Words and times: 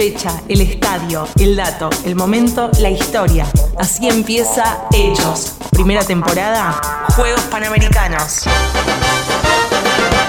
fecha, 0.00 0.42
el 0.48 0.62
estadio, 0.62 1.28
el 1.38 1.56
dato, 1.56 1.90
el 2.06 2.16
momento, 2.16 2.70
la 2.80 2.88
historia. 2.88 3.46
Así 3.76 4.08
empieza 4.08 4.88
Hechos. 4.94 5.56
Primera 5.72 6.02
temporada, 6.02 6.80
Juegos 7.14 7.42
Panamericanos. 7.50 8.44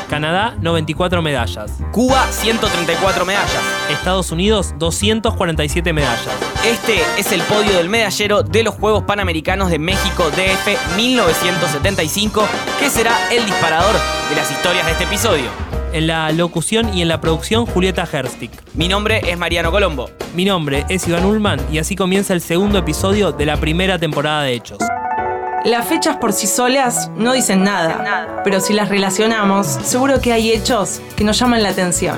Canadá, 0.10 0.58
94 0.60 1.22
medallas. 1.22 1.72
Cuba, 1.94 2.28
134 2.32 3.26
medallas. 3.26 3.64
Estados 3.90 4.34
Unidos, 4.34 4.74
247 4.78 5.94
medallas. 5.94 6.36
Este 6.66 7.00
es 7.18 7.32
el 7.32 7.42
podio 7.44 7.78
del 7.78 7.88
medallero 7.88 8.44
de 8.44 8.64
los 8.64 8.76
Juegos 8.76 9.04
Panamericanos 9.04 9.72
de 9.72 9.80
México 9.80 10.30
DF 10.32 10.98
1975, 10.98 12.44
que 12.78 12.90
será 12.90 13.32
el 13.32 13.46
disparador 13.46 13.96
de 14.30 14.36
las 14.36 14.52
historias 14.52 14.86
de 14.86 14.92
este 14.92 15.06
episodio. 15.06 15.71
En 15.94 16.08
la 16.08 16.32
locución 16.32 16.94
y 16.94 17.02
en 17.02 17.10
la 17.10 17.20
producción, 17.20 17.66
Julieta 17.66 18.08
Herstik. 18.10 18.52
Mi 18.76 18.88
nombre 18.88 19.22
es 19.30 19.38
Mariano 19.38 19.72
Colombo. 19.72 20.10
Mi 20.34 20.46
nombre 20.46 20.86
es 20.88 21.06
Iván 21.06 21.26
Ullman 21.26 21.60
y 21.70 21.80
así 21.80 21.98
comienza 21.98 22.34
el 22.34 22.40
segundo 22.40 22.80
episodio 22.80 23.34
de 23.34 23.46
la 23.46 23.58
primera 23.58 24.00
temporada 24.00 24.44
de 24.44 24.54
Hechos. 24.54 24.78
Las 25.66 25.86
fechas 25.88 26.16
por 26.16 26.32
sí 26.32 26.48
solas 26.48 27.12
no 27.18 27.34
dicen 27.34 27.64
nada, 27.64 28.42
pero 28.46 28.62
si 28.62 28.74
las 28.74 28.88
relacionamos, 28.88 29.68
seguro 29.68 30.22
que 30.22 30.32
hay 30.32 30.52
hechos 30.52 31.02
que 31.18 31.26
nos 31.26 31.38
llaman 31.38 31.62
la 31.62 31.70
atención. 31.70 32.18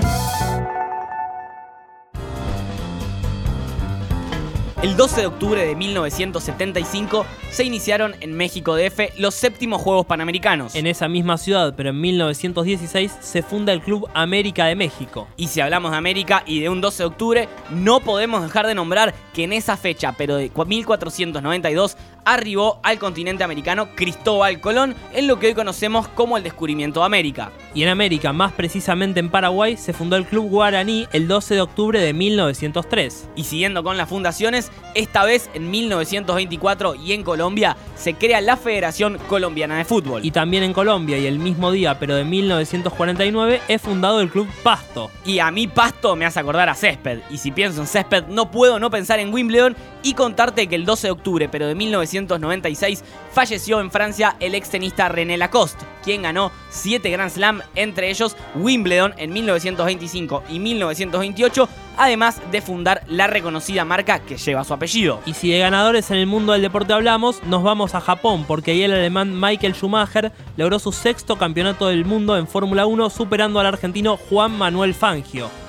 El 4.84 4.98
12 4.98 5.22
de 5.22 5.28
octubre 5.28 5.66
de 5.66 5.78
1975 5.78 7.26
se 7.50 7.64
iniciaron 7.64 8.18
en 8.20 8.34
México 8.34 8.76
DF 8.76 9.18
los 9.18 9.34
séptimos 9.34 9.82
Juegos 9.82 10.06
Panamericanos. 10.06 10.76
En 10.76 10.88
esa 10.88 11.08
misma 11.08 11.38
ciudad, 11.38 11.74
pero 11.78 11.92
en 11.92 12.02
1916, 12.02 13.16
se 13.22 13.44
funda 13.44 13.72
el 13.72 13.80
Club 13.80 14.10
América 14.14 14.66
de 14.66 14.76
México. 14.76 15.30
Y 15.38 15.48
si 15.48 15.62
hablamos 15.62 15.92
de 15.92 15.98
América 15.98 16.44
y 16.46 16.60
de 16.60 16.68
un 16.68 16.82
12 16.82 17.04
de 17.04 17.08
octubre, 17.08 17.50
no 17.70 18.02
podemos 18.02 18.44
dejar 18.44 18.68
de 18.68 18.76
nombrar 18.76 19.14
que 19.34 19.46
en 19.46 19.54
esa 19.54 19.78
fecha, 19.78 20.16
pero 20.18 20.36
de 20.36 20.52
1492, 20.54 21.96
arribó 22.26 22.80
al 22.84 23.00
continente 23.00 23.44
americano 23.44 23.90
Cristóbal 23.96 24.60
Colón 24.62 24.96
en 25.14 25.28
lo 25.28 25.40
que 25.40 25.48
hoy 25.48 25.54
conocemos 25.54 26.08
como 26.10 26.38
el 26.38 26.44
descubrimiento 26.44 27.02
de 27.02 27.06
América. 27.06 27.52
Y 27.74 27.84
en 27.84 27.90
América, 27.90 28.34
más 28.34 28.52
precisamente 28.54 29.20
en 29.20 29.30
Paraguay, 29.30 29.78
se 29.78 29.94
fundó 29.94 30.16
el 30.16 30.26
Club 30.26 30.50
Guaraní 30.50 31.08
el 31.12 31.28
12 31.28 31.56
de 31.56 31.62
octubre 31.62 32.00
de 32.00 32.14
1903. 32.14 33.30
Y 33.36 33.44
siguiendo 33.46 33.84
con 33.84 33.98
las 33.98 34.10
fundaciones, 34.10 34.72
esta 34.96 35.26
vez 35.26 35.50
en 35.54 35.72
1924 35.72 36.96
y 36.96 37.14
en 37.14 37.24
Colombia 37.24 37.76
se 37.96 38.14
crea 38.14 38.42
la 38.42 38.58
Federación 38.58 39.18
Colombiana 39.28 39.78
de 39.78 39.86
Fútbol. 39.86 40.24
Y 40.26 40.32
también 40.32 40.64
en 40.64 40.74
Colombia 40.74 41.18
y 41.18 41.26
el 41.26 41.40
mismo 41.40 41.72
día, 41.72 42.00
pero 42.00 42.16
de 42.16 42.24
1949, 42.24 43.62
es 43.68 43.82
fundado 43.82 44.22
el 44.22 44.30
Club 44.30 44.48
Pasto. 44.62 45.10
Y 45.26 45.40
a 45.40 45.52
mí 45.52 45.68
Pasto 45.68 46.16
me 46.16 46.26
hace 46.26 46.40
acordar 46.40 46.70
a 46.70 46.76
Césped. 46.76 47.20
Y 47.30 47.38
si 47.38 47.52
pienso 47.52 47.82
en 47.82 47.88
Césped, 47.88 48.26
no 48.28 48.52
puedo 48.52 48.80
no 48.80 48.90
pensar 48.90 49.20
en 49.20 49.34
Wimbledon 49.34 49.76
y 50.04 50.14
contarte 50.14 50.68
que 50.68 50.76
el 50.76 50.86
12 50.86 51.08
de 51.08 51.12
octubre, 51.12 51.50
pero 51.50 51.68
de 51.68 51.76
1996, 51.76 53.04
falleció 53.34 53.82
en 53.82 53.92
Francia 53.92 54.36
el 54.40 54.56
ex 54.56 54.70
tenista 54.70 55.10
René 55.10 55.38
Lacoste, 55.38 55.86
quien 56.04 56.22
ganó 56.22 56.52
7 56.70 57.10
Grand 57.10 57.32
Slam, 57.32 57.62
entre 57.76 58.10
ellos 58.10 58.38
Wimbledon 58.56 59.14
en 59.18 59.34
1925 59.34 60.44
y 60.50 60.60
1928, 60.60 61.68
además 61.98 62.40
de 62.52 62.62
fundar 62.62 63.04
la 63.08 63.28
reconocida 63.28 63.86
marca 63.86 64.20
que 64.20 64.38
lleva 64.38 64.64
su 64.64 64.74
apellido. 64.74 65.20
Y 65.26 65.34
si 65.34 65.50
de 65.50 65.60
ganadores 65.60 66.12
en 66.12 66.18
el 66.18 66.28
mundo 66.28 66.54
del 66.54 66.62
deporte 66.62 66.94
hablamos, 66.94 67.44
nos 67.44 67.64
vamos 67.64 67.96
a 67.96 68.02
Japón, 68.02 68.46
porque 68.48 68.72
ahí 68.72 68.84
el 68.84 68.94
alemán 68.94 69.40
Michael 69.40 69.74
Schumacher 69.74 70.32
logró 70.56 70.80
su 70.80 70.92
sexto 70.92 71.38
campeonato 71.38 71.88
del 71.88 72.06
mundo 72.06 72.38
en 72.38 72.48
Fórmula 72.48 72.86
1, 72.86 73.10
superando 73.10 73.60
al 73.60 73.66
argentino 73.66 74.18
Juan 74.18 74.58
Manuel 74.58 74.94
Fangio. 74.94 75.63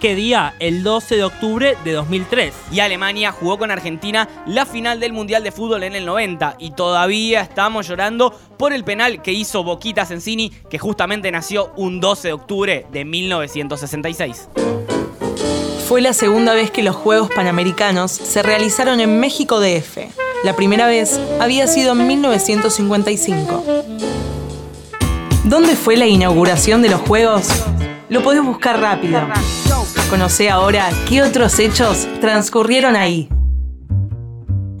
¿Qué 0.00 0.14
día? 0.14 0.54
El 0.60 0.82
12 0.82 1.16
de 1.16 1.24
octubre 1.24 1.76
de 1.84 1.92
2003. 1.92 2.54
Y 2.72 2.80
Alemania 2.80 3.32
jugó 3.32 3.58
con 3.58 3.70
Argentina 3.70 4.26
la 4.46 4.64
final 4.64 4.98
del 4.98 5.12
Mundial 5.12 5.44
de 5.44 5.52
Fútbol 5.52 5.82
en 5.82 5.94
el 5.94 6.06
90 6.06 6.56
y 6.58 6.70
todavía 6.70 7.42
estamos 7.42 7.86
llorando 7.86 8.34
por 8.56 8.72
el 8.72 8.82
penal 8.82 9.20
que 9.20 9.34
hizo 9.34 9.62
Boquita 9.62 10.06
Sensini, 10.06 10.48
que 10.70 10.78
justamente 10.78 11.30
nació 11.30 11.72
un 11.76 12.00
12 12.00 12.28
de 12.28 12.32
octubre 12.32 12.86
de 12.90 13.04
1966. 13.04 14.48
Fue 15.86 16.00
la 16.00 16.14
segunda 16.14 16.54
vez 16.54 16.70
que 16.70 16.82
los 16.82 16.96
Juegos 16.96 17.28
Panamericanos 17.34 18.10
se 18.10 18.42
realizaron 18.42 19.00
en 19.00 19.20
México 19.20 19.60
DF. 19.60 19.98
La 20.44 20.56
primera 20.56 20.86
vez 20.86 21.20
había 21.40 21.66
sido 21.66 21.92
en 21.92 22.06
1955. 22.06 23.64
¿Dónde 25.44 25.76
fue 25.76 25.98
la 25.98 26.06
inauguración 26.06 26.80
de 26.80 26.88
los 26.88 27.02
Juegos? 27.02 27.48
Lo 28.08 28.22
podés 28.22 28.42
buscar 28.42 28.80
rápido. 28.80 29.20
Conoce 30.10 30.50
ahora 30.50 30.90
qué 31.08 31.22
otros 31.22 31.60
hechos 31.60 32.08
transcurrieron 32.20 32.96
ahí. 32.96 33.28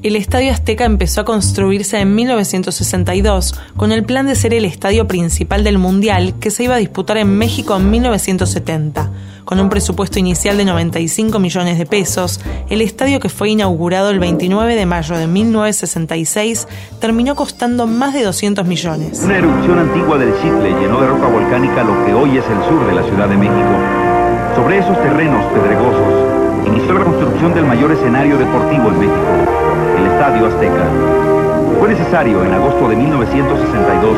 El 0.02 0.16
Estadio 0.16 0.50
Azteca 0.50 0.84
empezó 0.84 1.20
a 1.20 1.24
construirse 1.24 2.00
en 2.00 2.16
1962 2.16 3.54
con 3.76 3.92
el 3.92 4.02
plan 4.02 4.26
de 4.26 4.34
ser 4.34 4.54
el 4.54 4.64
estadio 4.64 5.06
principal 5.06 5.62
del 5.62 5.78
Mundial 5.78 6.34
que 6.40 6.50
se 6.50 6.64
iba 6.64 6.74
a 6.74 6.78
disputar 6.78 7.16
en 7.16 7.38
México 7.38 7.76
en 7.76 7.92
1970. 7.92 9.12
Con 9.44 9.60
un 9.60 9.68
presupuesto 9.68 10.18
inicial 10.18 10.56
de 10.56 10.64
95 10.64 11.38
millones 11.38 11.78
de 11.78 11.86
pesos, 11.86 12.40
el 12.68 12.80
estadio 12.80 13.20
que 13.20 13.28
fue 13.28 13.50
inaugurado 13.50 14.10
el 14.10 14.18
29 14.18 14.74
de 14.74 14.86
mayo 14.86 15.16
de 15.16 15.28
1966 15.28 16.66
terminó 17.00 17.36
costando 17.36 17.86
más 17.86 18.14
de 18.14 18.24
200 18.24 18.66
millones. 18.66 19.20
Una 19.22 19.38
erupción 19.38 19.78
antigua 19.78 20.18
del 20.18 20.34
Chitle 20.42 20.70
llenó 20.80 21.00
de 21.00 21.06
roca 21.06 21.28
volcánica 21.28 21.84
lo 21.84 22.04
que 22.04 22.14
hoy 22.14 22.36
es 22.36 22.44
el 22.46 22.68
sur 22.68 22.84
de 22.84 22.94
la 22.96 23.04
Ciudad 23.04 23.28
de 23.28 23.36
México. 23.36 23.99
Sobre 24.54 24.78
esos 24.78 25.00
terrenos 25.00 25.44
pedregosos 25.52 26.66
inició 26.66 26.94
la 26.94 27.04
construcción 27.04 27.54
del 27.54 27.64
mayor 27.64 27.92
escenario 27.92 28.36
deportivo 28.36 28.88
en 28.88 28.98
México, 28.98 29.32
el 29.96 30.06
Estadio 30.06 30.46
Azteca. 30.46 30.86
Fue 31.78 31.88
necesario 31.88 32.44
en 32.44 32.52
agosto 32.52 32.88
de 32.88 32.96
1962 32.96 34.16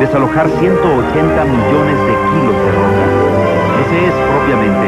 desalojar 0.00 0.48
180 0.58 1.44
millones 1.44 1.98
de 1.98 2.12
kilos 2.30 2.56
de 2.56 2.72
roca. 2.72 3.04
Ese 3.86 4.06
es 4.06 4.14
propiamente 4.30 4.86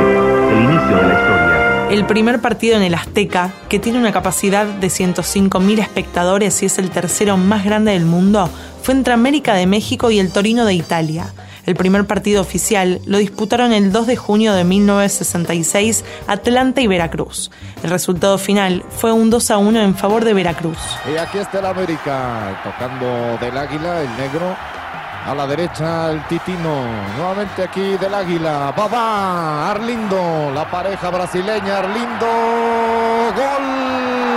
el 0.52 0.64
inicio 0.64 0.96
de 0.96 1.02
la 1.02 1.14
historia. 1.14 1.88
El 1.90 2.06
primer 2.06 2.40
partido 2.40 2.76
en 2.76 2.82
el 2.82 2.94
Azteca, 2.94 3.50
que 3.68 3.78
tiene 3.78 3.98
una 3.98 4.12
capacidad 4.12 4.66
de 4.66 4.86
105.000 4.86 5.78
espectadores 5.80 6.62
y 6.62 6.66
es 6.66 6.78
el 6.78 6.90
tercero 6.90 7.36
más 7.36 7.64
grande 7.64 7.92
del 7.92 8.06
mundo, 8.06 8.48
fue 8.82 8.94
entre 8.94 9.12
América 9.12 9.54
de 9.54 9.66
México 9.66 10.10
y 10.10 10.18
el 10.18 10.32
Torino 10.32 10.64
de 10.64 10.74
Italia. 10.74 11.26
El 11.66 11.76
primer 11.76 12.06
partido 12.06 12.40
oficial 12.40 13.00
lo 13.06 13.18
disputaron 13.18 13.72
el 13.72 13.92
2 13.92 14.06
de 14.06 14.16
junio 14.16 14.52
de 14.52 14.64
1966 14.64 16.04
Atlanta 16.26 16.80
y 16.80 16.86
Veracruz. 16.86 17.50
El 17.82 17.90
resultado 17.90 18.38
final 18.38 18.84
fue 18.90 19.12
un 19.12 19.30
2 19.30 19.50
a 19.50 19.58
1 19.58 19.80
en 19.80 19.94
favor 19.94 20.24
de 20.24 20.34
Veracruz. 20.34 20.78
Y 21.12 21.16
aquí 21.16 21.38
está 21.38 21.60
el 21.60 21.66
América 21.66 22.60
tocando 22.64 23.38
del 23.38 23.56
águila, 23.56 24.02
el 24.02 24.16
negro. 24.16 24.56
A 25.24 25.34
la 25.36 25.46
derecha 25.46 26.10
el 26.10 26.26
Titino. 26.26 26.84
Nuevamente 27.16 27.62
aquí 27.62 27.96
del 27.96 28.12
Águila. 28.12 28.74
Babá, 28.76 29.70
Arlindo. 29.70 30.50
La 30.52 30.68
pareja 30.68 31.10
brasileña. 31.10 31.78
Arlindo. 31.78 32.26
Gol. 33.36 34.31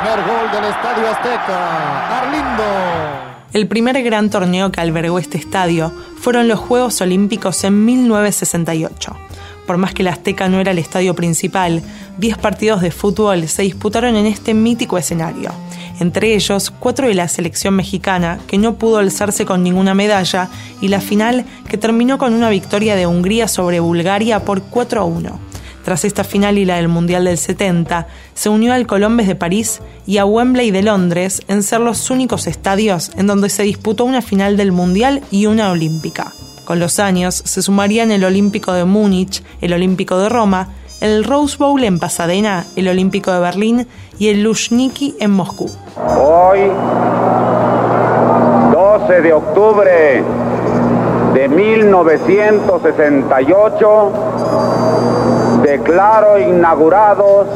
Primer 0.00 0.26
gol 0.26 0.50
del 0.50 0.64
Estadio 0.70 1.10
Azteca. 1.10 2.20
Arlindo. 2.20 2.64
El 3.52 3.68
primer 3.68 4.02
gran 4.02 4.30
torneo 4.30 4.72
que 4.72 4.80
albergó 4.80 5.18
este 5.18 5.36
estadio 5.36 5.92
fueron 6.16 6.48
los 6.48 6.58
Juegos 6.58 7.02
Olímpicos 7.02 7.64
en 7.64 7.84
1968. 7.84 9.14
Por 9.66 9.76
más 9.76 9.92
que 9.92 10.00
el 10.00 10.08
Azteca 10.08 10.48
no 10.48 10.58
era 10.58 10.70
el 10.70 10.78
estadio 10.78 11.14
principal, 11.14 11.82
10 12.16 12.38
partidos 12.38 12.80
de 12.80 12.92
fútbol 12.92 13.46
se 13.46 13.60
disputaron 13.60 14.16
en 14.16 14.24
este 14.24 14.54
mítico 14.54 14.96
escenario. 14.96 15.52
Entre 15.98 16.34
ellos, 16.34 16.70
cuatro 16.70 17.06
de 17.06 17.14
la 17.14 17.28
selección 17.28 17.74
mexicana, 17.74 18.38
que 18.46 18.56
no 18.56 18.76
pudo 18.76 18.98
alzarse 18.98 19.44
con 19.44 19.62
ninguna 19.62 19.92
medalla, 19.92 20.48
y 20.80 20.88
la 20.88 21.02
final, 21.02 21.44
que 21.68 21.76
terminó 21.76 22.16
con 22.16 22.32
una 22.32 22.48
victoria 22.48 22.96
de 22.96 23.06
Hungría 23.06 23.48
sobre 23.48 23.80
Bulgaria 23.80 24.46
por 24.46 24.62
4 24.62 25.02
a 25.02 25.04
1. 25.04 25.49
Tras 25.84 26.04
esta 26.04 26.24
final 26.24 26.58
y 26.58 26.64
la 26.64 26.76
del 26.76 26.88
Mundial 26.88 27.24
del 27.24 27.38
70, 27.38 28.06
se 28.34 28.48
unió 28.48 28.72
al 28.72 28.86
Colombes 28.86 29.26
de 29.26 29.34
París 29.34 29.80
y 30.06 30.18
a 30.18 30.24
Wembley 30.24 30.70
de 30.70 30.82
Londres 30.82 31.42
en 31.48 31.62
ser 31.62 31.80
los 31.80 32.10
únicos 32.10 32.46
estadios 32.46 33.10
en 33.16 33.26
donde 33.26 33.48
se 33.48 33.62
disputó 33.62 34.04
una 34.04 34.22
final 34.22 34.56
del 34.56 34.72
Mundial 34.72 35.22
y 35.30 35.46
una 35.46 35.70
olímpica. 35.70 36.32
Con 36.64 36.78
los 36.78 37.00
años 37.00 37.34
se 37.34 37.62
sumarían 37.62 38.12
el 38.12 38.24
Olímpico 38.24 38.72
de 38.72 38.84
Múnich, 38.84 39.42
el 39.60 39.72
Olímpico 39.72 40.18
de 40.18 40.28
Roma, 40.28 40.68
el 41.00 41.24
Rose 41.24 41.56
Bowl 41.58 41.82
en 41.82 41.98
Pasadena, 41.98 42.66
el 42.76 42.86
Olímpico 42.86 43.32
de 43.32 43.40
Berlín 43.40 43.88
y 44.18 44.28
el 44.28 44.42
Luzhniki 44.42 45.16
en 45.18 45.32
Moscú. 45.32 45.68
Hoy, 46.16 46.60
12 48.72 49.22
de 49.22 49.32
octubre 49.32 50.22
de 51.34 51.48
1968, 51.48 54.12
declaro 55.70 56.36
inaugurados 56.40 57.46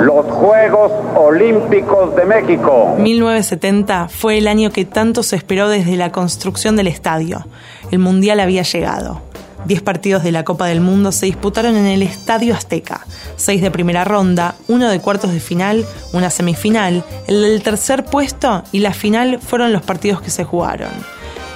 los 0.00 0.26
Juegos 0.26 0.92
Olímpicos 1.16 2.14
de 2.14 2.26
México. 2.26 2.94
1970 2.98 4.08
fue 4.08 4.36
el 4.36 4.48
año 4.48 4.70
que 4.70 4.84
tanto 4.84 5.22
se 5.22 5.36
esperó 5.36 5.70
desde 5.70 5.96
la 5.96 6.12
construcción 6.12 6.76
del 6.76 6.88
estadio. 6.88 7.46
El 7.90 8.00
Mundial 8.00 8.38
había 8.40 8.64
llegado. 8.64 9.22
Diez 9.64 9.80
partidos 9.80 10.24
de 10.24 10.32
la 10.32 10.44
Copa 10.44 10.66
del 10.66 10.82
Mundo 10.82 11.10
se 11.10 11.26
disputaron 11.26 11.76
en 11.76 11.86
el 11.86 12.02
Estadio 12.02 12.54
Azteca. 12.54 13.06
Seis 13.36 13.62
de 13.62 13.70
primera 13.70 14.04
ronda, 14.04 14.54
uno 14.68 14.90
de 14.90 15.00
cuartos 15.00 15.32
de 15.32 15.40
final, 15.40 15.86
una 16.12 16.28
semifinal, 16.28 17.02
el 17.28 17.42
del 17.42 17.62
tercer 17.62 18.04
puesto 18.04 18.62
y 18.72 18.80
la 18.80 18.92
final 18.92 19.38
fueron 19.40 19.72
los 19.72 19.82
partidos 19.82 20.20
que 20.20 20.30
se 20.30 20.44
jugaron. 20.44 20.90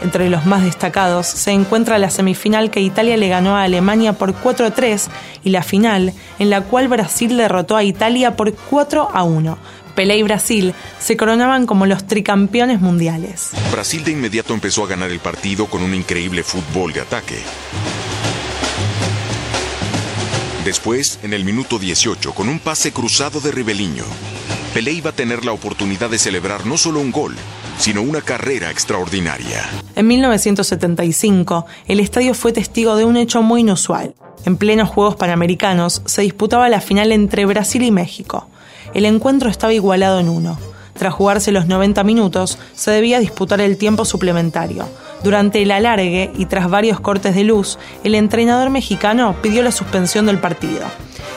Entre 0.03 0.29
los 0.29 0.45
más 0.45 0.63
destacados 0.63 1.27
se 1.27 1.53
encuentra 1.53 1.99
la 1.99 2.11
semifinal 2.11 2.71
que 2.71 2.81
Italia 2.81 3.17
le 3.17 3.29
ganó 3.29 3.57
a 3.57 3.63
Alemania 3.63 4.13
por 4.13 4.35
4 4.35 4.67
a 4.67 4.71
3 4.71 5.09
y 5.45 5.51
la 5.51 5.63
final 5.63 6.13
en 6.39 6.51
la 6.51 6.61
cual 6.63 6.89
Brasil 6.89 7.37
derrotó 7.37 7.77
a 7.77 7.85
Italia 7.85 8.37
por 8.37 8.55
4 8.55 9.09
a 9.13 9.23
1. 9.23 9.59
Pelé 9.95 10.19
y 10.19 10.23
Brasil 10.23 10.75
se 11.01 11.17
coronaban 11.17 11.65
como 11.65 11.87
los 11.87 12.07
tricampeones 12.07 12.83
mundiales. 12.83 13.51
Brasil 13.73 14.05
de 14.05 14.13
inmediato 14.13 14.53
empezó 14.53 14.85
a 14.85 14.87
ganar 14.87 15.11
el 15.11 15.21
partido 15.21 15.67
con 15.67 15.83
un 15.83 15.95
increíble 15.95 16.43
fútbol 16.43 16.93
de 16.93 17.01
ataque. 17.01 17.39
Después, 20.67 21.21
en 21.23 21.33
el 21.33 21.45
minuto 21.45 21.79
18, 21.79 22.35
con 22.35 22.49
un 22.49 22.59
pase 22.59 22.93
cruzado 22.93 23.41
de 23.41 23.53
Ribeliño, 23.53 24.05
Pelé 24.75 24.93
iba 24.93 25.11
a 25.11 25.15
tener 25.15 25.45
la 25.45 25.53
oportunidad 25.53 26.11
de 26.11 26.19
celebrar 26.19 26.67
no 26.67 26.77
solo 26.77 27.01
un 27.01 27.13
gol, 27.13 27.35
sino 27.79 28.03
una 28.03 28.21
carrera 28.21 28.71
extraordinaria. 28.71 29.65
En 29.95 30.07
1975, 30.07 31.67
el 31.89 32.01
estadio 32.01 32.35
fue 32.35 32.53
testigo 32.53 32.97
de 32.97 33.05
un 33.05 33.17
hecho 33.17 33.43
muy 33.43 33.61
inusual. 33.61 34.15
En 34.45 34.57
plenos 34.57 34.89
Juegos 34.89 35.17
Panamericanos 35.17 36.03
se 36.05 36.23
disputaba 36.23 36.69
la 36.69 36.81
final 36.81 37.13
entre 37.13 37.47
Brasil 37.47 37.83
y 37.83 37.91
México. 37.91 38.49
El 38.95 39.05
encuentro 39.05 39.51
estaba 39.51 39.73
igualado 39.73 40.21
en 40.21 40.29
uno. 40.29 40.59
Tras 40.95 41.13
jugarse 41.13 41.53
los 41.53 41.67
90 41.67 42.05
minutos, 42.05 42.59
se 42.75 42.91
debía 42.91 43.21
disputar 43.21 43.61
el 43.61 43.77
tiempo 43.77 44.05
suplementario. 44.05 44.89
Durante 45.23 45.63
el 45.63 45.71
alargue 45.71 46.31
y 46.37 46.47
tras 46.47 46.71
varios 46.71 47.01
cortes 47.01 47.35
de 47.35 47.45
luz, 47.45 47.79
el 48.05 48.15
entrenador 48.15 48.71
mexicano 48.71 49.35
pidió 49.43 49.63
la 49.63 49.73
suspensión 49.73 50.27
del 50.27 50.39
partido. 50.39 50.83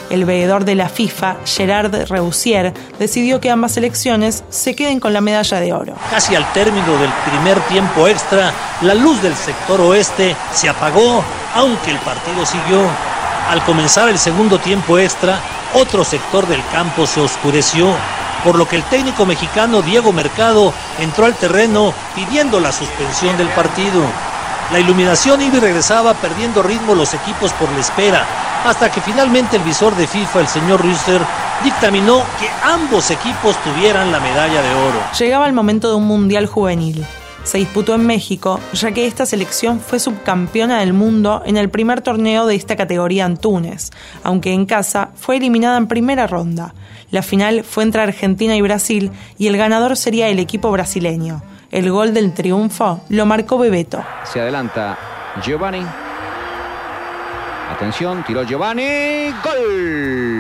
El 0.09 0.25
veedor 0.25 0.65
de 0.65 0.75
la 0.75 0.89
FIFA, 0.89 1.37
Gerard 1.45 2.09
Reboussier, 2.09 2.73
decidió 2.97 3.39
que 3.39 3.51
ambas 3.51 3.73
selecciones 3.73 4.43
se 4.49 4.75
queden 4.75 4.99
con 4.99 5.13
la 5.13 5.21
medalla 5.21 5.59
de 5.59 5.71
oro. 5.71 5.93
Casi 6.09 6.35
al 6.35 6.51
término 6.51 6.97
del 6.97 7.11
primer 7.29 7.59
tiempo 7.67 8.07
extra, 8.07 8.51
la 8.81 8.95
luz 8.95 9.21
del 9.21 9.35
sector 9.35 9.79
oeste 9.81 10.35
se 10.51 10.67
apagó, 10.67 11.23
aunque 11.55 11.91
el 11.91 11.97
partido 11.97 12.43
siguió. 12.45 12.81
Al 13.49 13.63
comenzar 13.65 14.09
el 14.09 14.17
segundo 14.17 14.57
tiempo 14.57 14.97
extra, 14.97 15.39
otro 15.75 16.03
sector 16.03 16.47
del 16.47 16.61
campo 16.71 17.05
se 17.05 17.21
oscureció, 17.21 17.93
por 18.43 18.55
lo 18.55 18.67
que 18.67 18.75
el 18.75 18.83
técnico 18.83 19.25
mexicano 19.25 19.81
Diego 19.81 20.11
Mercado 20.11 20.73
entró 20.99 21.25
al 21.25 21.35
terreno 21.35 21.93
pidiendo 22.15 22.59
la 22.59 22.71
suspensión 22.71 23.37
del 23.37 23.49
partido. 23.49 24.01
La 24.71 24.79
iluminación 24.79 25.41
iba 25.41 25.57
y 25.57 25.59
regresaba 25.59 26.13
perdiendo 26.13 26.61
ritmo 26.61 26.93
los 26.93 27.13
equipos 27.13 27.51
por 27.53 27.71
la 27.71 27.79
espera, 27.79 28.25
hasta 28.65 28.91
que 28.91 29.01
finalmente 29.01 29.57
el 29.57 29.63
visor 29.63 29.95
de 29.95 30.05
FIFA, 30.05 30.41
el 30.41 30.47
señor 30.47 30.81
Rüster, 30.81 31.21
dictaminó 31.63 32.23
que 32.39 32.49
ambos 32.63 33.09
equipos 33.09 33.55
tuvieran 33.63 34.11
la 34.11 34.19
medalla 34.19 34.61
de 34.61 34.75
oro. 34.75 34.99
Llegaba 35.17 35.47
el 35.47 35.53
momento 35.53 35.89
de 35.89 35.95
un 35.95 36.05
Mundial 36.05 36.45
Juvenil. 36.45 37.05
Se 37.43 37.57
disputó 37.57 37.95
en 37.95 38.05
México, 38.05 38.59
ya 38.73 38.91
que 38.91 39.07
esta 39.07 39.25
selección 39.25 39.79
fue 39.79 39.99
subcampeona 39.99 40.79
del 40.79 40.93
mundo 40.93 41.41
en 41.45 41.57
el 41.57 41.69
primer 41.69 42.01
torneo 42.01 42.45
de 42.45 42.55
esta 42.55 42.75
categoría 42.75 43.25
en 43.25 43.37
Túnez, 43.37 43.89
aunque 44.23 44.53
en 44.53 44.65
casa 44.65 45.09
fue 45.15 45.37
eliminada 45.37 45.77
en 45.77 45.87
primera 45.87 46.27
ronda. 46.27 46.73
La 47.11 47.23
final 47.23 47.63
fue 47.63 47.83
entre 47.83 48.01
Argentina 48.01 48.55
y 48.55 48.61
Brasil 48.61 49.11
y 49.37 49.47
el 49.47 49.57
ganador 49.57 49.97
sería 49.97 50.27
el 50.29 50.39
equipo 50.39 50.69
brasileño. 50.71 51.41
El 51.71 51.91
gol 51.91 52.13
del 52.13 52.33
triunfo 52.33 53.01
lo 53.09 53.25
marcó 53.25 53.57
Bebeto. 53.57 54.03
Se 54.25 54.39
adelanta 54.39 54.97
Giovanni. 55.43 55.85
Atención, 57.71 58.23
tiró 58.25 58.43
Giovanni. 58.43 59.29
Gol. 59.43 60.38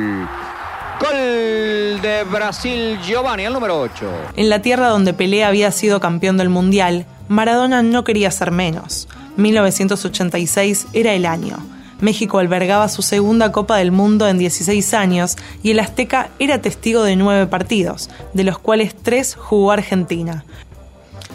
Gol 1.09 2.01
de 2.01 2.23
Brasil 2.23 2.99
Giovanni, 3.01 3.43
el 3.43 3.53
número 3.53 3.79
8. 3.79 4.11
En 4.35 4.49
la 4.49 4.61
tierra 4.61 4.89
donde 4.89 5.13
Pelé 5.13 5.43
había 5.43 5.71
sido 5.71 5.99
campeón 5.99 6.37
del 6.37 6.49
Mundial, 6.49 7.05
Maradona 7.27 7.81
no 7.81 8.03
quería 8.03 8.29
ser 8.31 8.51
menos. 8.51 9.07
1986 9.37 10.87
era 10.93 11.13
el 11.13 11.25
año. 11.25 11.57
México 11.99 12.39
albergaba 12.39 12.89
su 12.89 13.01
segunda 13.01 13.51
Copa 13.51 13.77
del 13.77 13.91
Mundo 13.91 14.27
en 14.27 14.37
16 14.37 14.93
años 14.93 15.35
y 15.63 15.71
el 15.71 15.79
Azteca 15.79 16.29
era 16.37 16.61
testigo 16.61 17.03
de 17.03 17.15
nueve 17.15 17.47
partidos, 17.47 18.09
de 18.33 18.43
los 18.43 18.59
cuales 18.59 18.95
tres 18.95 19.35
jugó 19.35 19.71
Argentina. 19.71 20.45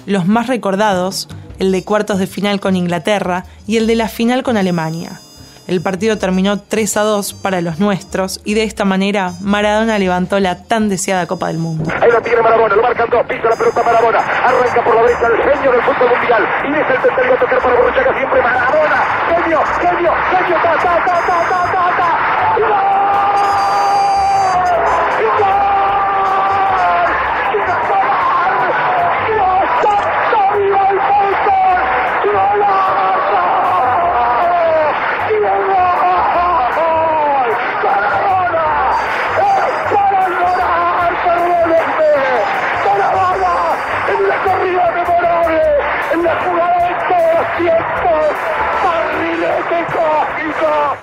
Los 0.07 0.27
más 0.27 0.47
recordados, 0.47 1.29
el 1.59 1.73
de 1.73 1.85
cuartos 1.85 2.19
de 2.19 2.27
final 2.27 2.61
con 2.61 2.77
Inglaterra 2.77 3.45
y 3.67 3.77
el 3.77 3.87
de 3.87 3.97
la 3.97 4.09
final 4.09 4.43
con 4.43 4.57
Alemania. 4.57 5.21
El 5.67 5.81
partido 5.81 6.19
terminó 6.19 6.61
3 6.61 6.97
a 6.99 7.03
2 7.03 7.35
para 7.35 7.61
los 7.63 7.79
nuestros 7.81 8.41
y 8.45 8.53
de 8.55 8.65
esta 8.65 8.85
manera 8.85 9.33
Maradona 9.41 9.99
levantó 9.99 10.39
la 10.39 10.63
tan 10.65 10.91
deseada 10.91 11.27
Copa 11.27 11.47
del 11.49 11.57
Mundo. 11.59 11.91
Ahí 12.03 12.11
lo 12.11 12.21
tiene 12.21 12.43
Maradona, 12.43 12.75
lo 12.77 12.83
marcan 12.83 13.09
dos, 13.09 13.25
pisa 13.27 13.49
la 13.49 13.57
pelota 13.57 13.83
Maradona, 13.83 14.19
arranca 14.19 14.85
por 14.85 14.95
la 14.95 15.03
derecha 15.03 15.27
el 15.27 15.37
genio 15.43 15.73
del 15.73 15.83
fútbol 15.83 16.11
mundial 16.19 16.49
y 16.65 16.73
es 16.73 16.91
el 16.91 17.03
tercero 17.03 17.35
a 17.35 17.39
tocar 17.39 17.59
para 17.63 17.75
Borruchaga 17.77 18.19
siempre 18.19 18.43
Maradona, 18.43 19.05
genio, 19.29 19.61
genio, 19.81 20.13
genio, 20.31 20.57
ta, 20.63 20.73
ta, 20.77 21.05
ta, 21.05 21.27
ta, 21.27 21.49
ta, 21.49 21.73
ta, 21.73 21.97
ta. 21.97 22.94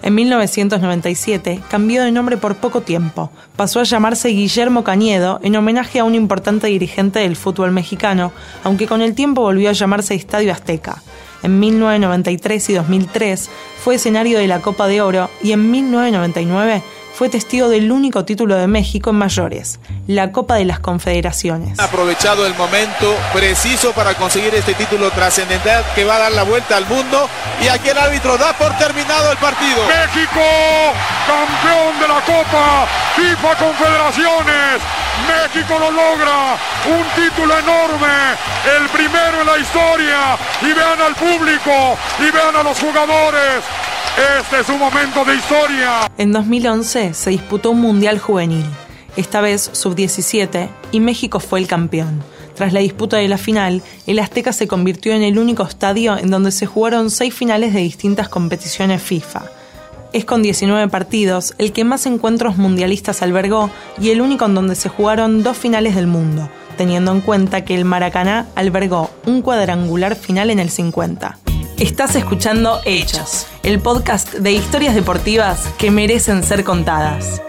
En 0.04 0.16
1997 0.16 1.62
cambió 1.70 2.04
de 2.04 2.12
nombre 2.12 2.38
por 2.38 2.56
poco 2.56 2.82
tiempo. 2.82 3.32
Pasó 3.56 3.80
a 3.80 3.84
llamarse 3.84 4.30
Guillermo 4.30 4.84
Cañedo 4.84 5.40
en 5.44 5.56
homenaje 5.56 6.00
a 6.00 6.04
un 6.04 6.16
importante 6.16 6.68
dirigente 6.68 7.20
del 7.20 7.36
fútbol 7.36 7.72
mexicano, 7.72 8.32
aunque 8.64 8.88
con 8.88 9.02
el 9.02 9.14
tiempo 9.14 9.42
volvió 9.42 9.70
a 9.70 9.74
llamarse 9.74 10.16
Estadio 10.16 10.52
Azteca. 10.52 11.02
En 11.44 11.60
1993 11.60 12.70
y 12.70 12.74
2003 12.74 13.50
fue 13.84 13.96
escenario 13.96 14.40
de 14.40 14.48
la 14.48 14.62
Copa 14.62 14.88
de 14.88 15.02
Oro 15.02 15.30
y 15.42 15.52
en 15.54 15.72
1999 15.72 16.82
fue 17.14 17.30
testigo 17.30 17.70
del 17.70 17.92
único 17.92 18.26
título 18.26 18.56
de 18.56 18.68
México 18.68 19.12
en 19.12 19.18
mayores, 19.18 19.80
la 20.08 20.32
Copa 20.32 20.56
de 20.56 20.66
las 20.66 20.80
Confederaciones. 20.80 21.80
aprovechado 21.80 22.46
el 22.46 22.56
momento 22.56 23.16
preciso 23.34 23.92
para 23.92 24.14
conseguir 24.16 24.54
este 24.56 24.74
título 24.74 25.12
trascendental 25.12 25.84
que 25.96 26.04
va 26.04 26.16
a 26.16 26.20
dar 26.20 26.32
la 26.32 26.44
vuelta 26.44 26.78
al 26.78 26.88
mundo 26.88 27.30
y 27.62 27.68
aquí 27.68 27.90
el 27.90 27.98
árbitro 27.98 28.38
da 28.38 28.54
por 28.54 28.72
terminado 28.78 29.32
el 29.32 29.38
partido. 29.38 29.86
México, 29.88 30.42
campeón 31.28 32.00
de 32.00 32.08
la 32.08 32.22
Copa 32.22 32.88
FIFA 33.16 33.56
Confederaciones. 33.56 34.82
México 35.28 35.78
lo 35.78 35.92
logra, 35.92 36.58
un 36.88 37.06
título 37.24 37.58
enorme, 37.58 38.36
el 38.78 38.90
primero 38.90 39.42
en 39.42 39.48
la 39.48 39.58
historia. 39.60 40.38
Y 40.62 40.74
vean 40.74 41.00
al 41.02 41.16
público, 41.16 41.98
y 42.20 42.32
vean 42.32 42.56
a 42.56 42.64
los 42.64 42.80
jugadores. 42.80 43.62
Este 44.18 44.60
es 44.60 44.70
un 44.70 44.80
momento 44.80 45.24
de 45.24 45.36
historia. 45.36 46.12
En 46.18 46.34
2011 46.34 47.14
se 47.14 47.30
disputó 47.30 47.72
un 47.72 47.82
Mundial 47.82 48.20
Juvenil, 48.20 48.66
esta 49.16 49.40
vez 49.40 49.70
sub-17, 49.74 50.70
y 50.92 51.00
México 51.00 51.40
fue 51.40 51.60
el 51.60 51.68
campeón. 51.68 52.22
Tras 52.54 52.74
la 52.74 52.82
disputa 52.82 53.18
de 53.18 53.30
la 53.30 53.38
final, 53.38 53.82
el 54.08 54.20
Azteca 54.20 54.52
se 54.52 54.68
convirtió 54.68 55.14
en 55.14 55.24
el 55.24 55.40
único 55.40 55.64
estadio 55.64 56.18
en 56.18 56.30
donde 56.30 56.52
se 56.52 56.66
jugaron 56.66 57.10
seis 57.10 57.34
finales 57.34 57.74
de 57.74 57.80
distintas 57.80 58.28
competiciones 58.28 59.02
FIFA. 59.02 59.44
Es 60.12 60.26
con 60.26 60.44
19 60.44 60.90
partidos 60.90 61.54
el 61.58 61.72
que 61.72 61.86
más 61.86 62.06
encuentros 62.06 62.58
mundialistas 62.58 63.22
albergó 63.22 63.72
y 64.00 64.10
el 64.10 64.20
único 64.20 64.46
en 64.46 64.56
donde 64.56 64.76
se 64.76 64.90
jugaron 64.90 65.42
dos 65.42 65.58
finales 65.58 65.96
del 65.96 66.08
mundo, 66.08 66.50
teniendo 66.78 67.14
en 67.14 67.22
cuenta 67.22 67.64
que 67.64 67.76
el 67.76 67.86
Maracaná 67.86 68.48
albergó 68.56 69.10
un 69.26 69.42
cuadrangular 69.42 70.16
final 70.18 70.50
en 70.50 70.60
el 70.60 70.70
50. 70.70 71.38
Estás 71.82 72.16
escuchando 72.16 72.80
Hechos, 72.86 73.48
el 73.64 73.80
podcast 73.80 74.36
de 74.36 74.52
historias 74.52 74.94
deportivas 74.94 75.74
que 75.80 75.90
merecen 75.90 76.44
ser 76.44 76.64
contadas. 76.64 77.42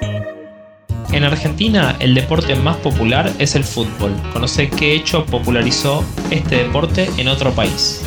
En 1.13 1.25
Argentina, 1.25 1.99
el 2.01 2.15
deporte 2.15 2.55
más 2.55 2.79
popular 2.79 3.31
es 3.39 3.57
el 3.57 3.63
fútbol. 3.63 4.11
Conoce 4.33 4.71
qué 4.71 4.95
hecho 4.95 5.27
popularizó 5.27 6.03
este 6.31 6.65
deporte 6.65 7.11
en 7.19 7.29
otro 7.29 7.53
país. 7.53 8.03